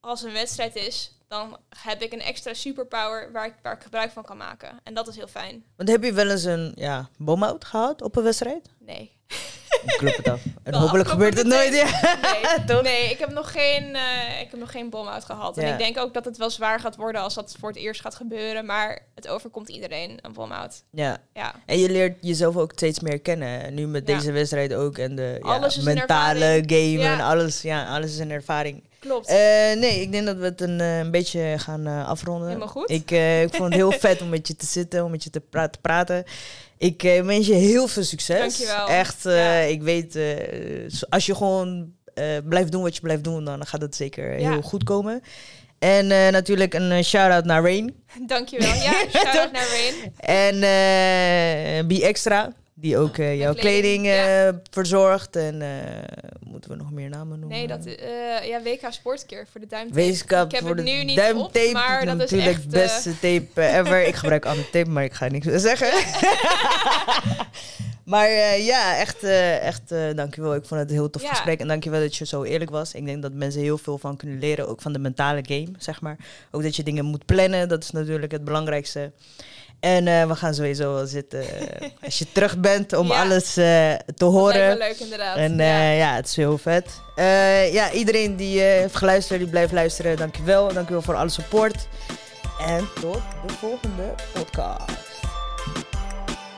[0.00, 4.10] als een wedstrijd is, dan heb ik een extra superpower waar ik, waar ik gebruik
[4.10, 4.80] van kan maken.
[4.82, 5.64] En dat is heel fijn.
[5.76, 8.70] Want heb je wel eens een ja, bom-out gehad op een wedstrijd?
[8.78, 9.12] Nee.
[9.86, 10.40] Ik klop het af.
[10.62, 11.74] En Wel hopelijk gebeurt het nooit.
[11.74, 11.84] Ja.
[12.22, 12.82] Nee, Toch?
[12.82, 15.58] nee ik heb nog geen, eh ik heb nog geen bom-out gehad.
[15.58, 15.72] En Ja.
[15.72, 18.14] ik denk ook dat het wel zwaar gaat worden als dat voor het eerst gaat
[18.14, 18.66] gebeuren.
[18.66, 20.82] Maar het overkomt iedereen, een bom-out.
[20.92, 21.18] ja.
[21.34, 21.54] Ja.
[21.66, 23.62] En je leert jezelf ook steeds meer kennen.
[23.64, 24.14] En Nu met Ja.
[24.14, 24.98] deze wedstrijd ook.
[24.98, 27.62] En de ja, Alles is een mentale game en alles.
[27.62, 28.86] Ja, alles is een ervaring.
[28.98, 29.26] Klopt.
[29.28, 29.36] Eh,
[29.76, 32.46] nee, ik denk dat we het een, eh, een beetje gaan afronden.
[32.46, 32.90] Helemaal goed.
[32.90, 35.40] Ik, ik vond het heel vet om met je te zitten, om met je te
[35.40, 36.24] pra- te praten.
[36.78, 38.38] Ik eh, wens je heel veel succes.
[38.38, 38.88] Dankjewel.
[38.88, 39.58] Echt, Ja.
[39.58, 40.34] ik weet, eh,
[41.08, 41.92] als je gewoon
[42.44, 44.50] blijft doen wat je blijft doen, dan gaat het zeker Ja.
[44.50, 45.20] heel goed komen.
[45.78, 47.94] En natuurlijk een shout-out naar Rain.
[48.26, 48.74] Dankjewel.
[48.74, 50.12] Ja, shout-out naar Rain.
[50.18, 50.60] En
[51.88, 55.36] Be Extra, die ook eh, jouw kleding, kleding, eh, verzorgt.
[55.36, 55.68] En eh,
[56.40, 57.58] moeten we nog meer namen noemen?
[57.58, 57.84] Nee, dat
[58.46, 60.00] ja, WK Sportkeer voor de duimtape.
[60.00, 61.66] Weeskap Ik heb voor het de nu niet duimtape.
[61.66, 64.06] op, maar dat is natuurlijk echt, de beste tape ever.
[64.06, 65.92] ik gebruik andere tape, maar ik ga niks meer zeggen.
[68.04, 70.54] maar ja, echt, eh echt eh, dankjewel.
[70.54, 71.28] Ik vond het een heel tof Ja.
[71.28, 71.60] gesprek.
[71.60, 72.94] En dankjewel dat je zo eerlijk was.
[72.94, 74.68] Ik denk dat mensen heel veel van kunnen leren.
[74.68, 76.16] Ook van de mentale game, zeg maar.
[76.50, 77.68] Ook dat je dingen moet plannen.
[77.68, 79.12] Dat is natuurlijk het belangrijkste.
[79.80, 83.20] En eh, we gaan sowieso wel zitten eh, als je terug bent om Ja.
[83.22, 84.68] alles eh, te horen.
[84.68, 85.36] me leuk inderdaad.
[85.36, 85.90] En ja.
[85.90, 86.86] ja, het is heel vet.
[87.72, 90.72] Ja, iedereen die heeft geluisterd, die blijft luisteren, dankjewel.
[90.72, 91.88] Dankjewel voor alle support.
[92.66, 95.07] En tot de volgende podcast.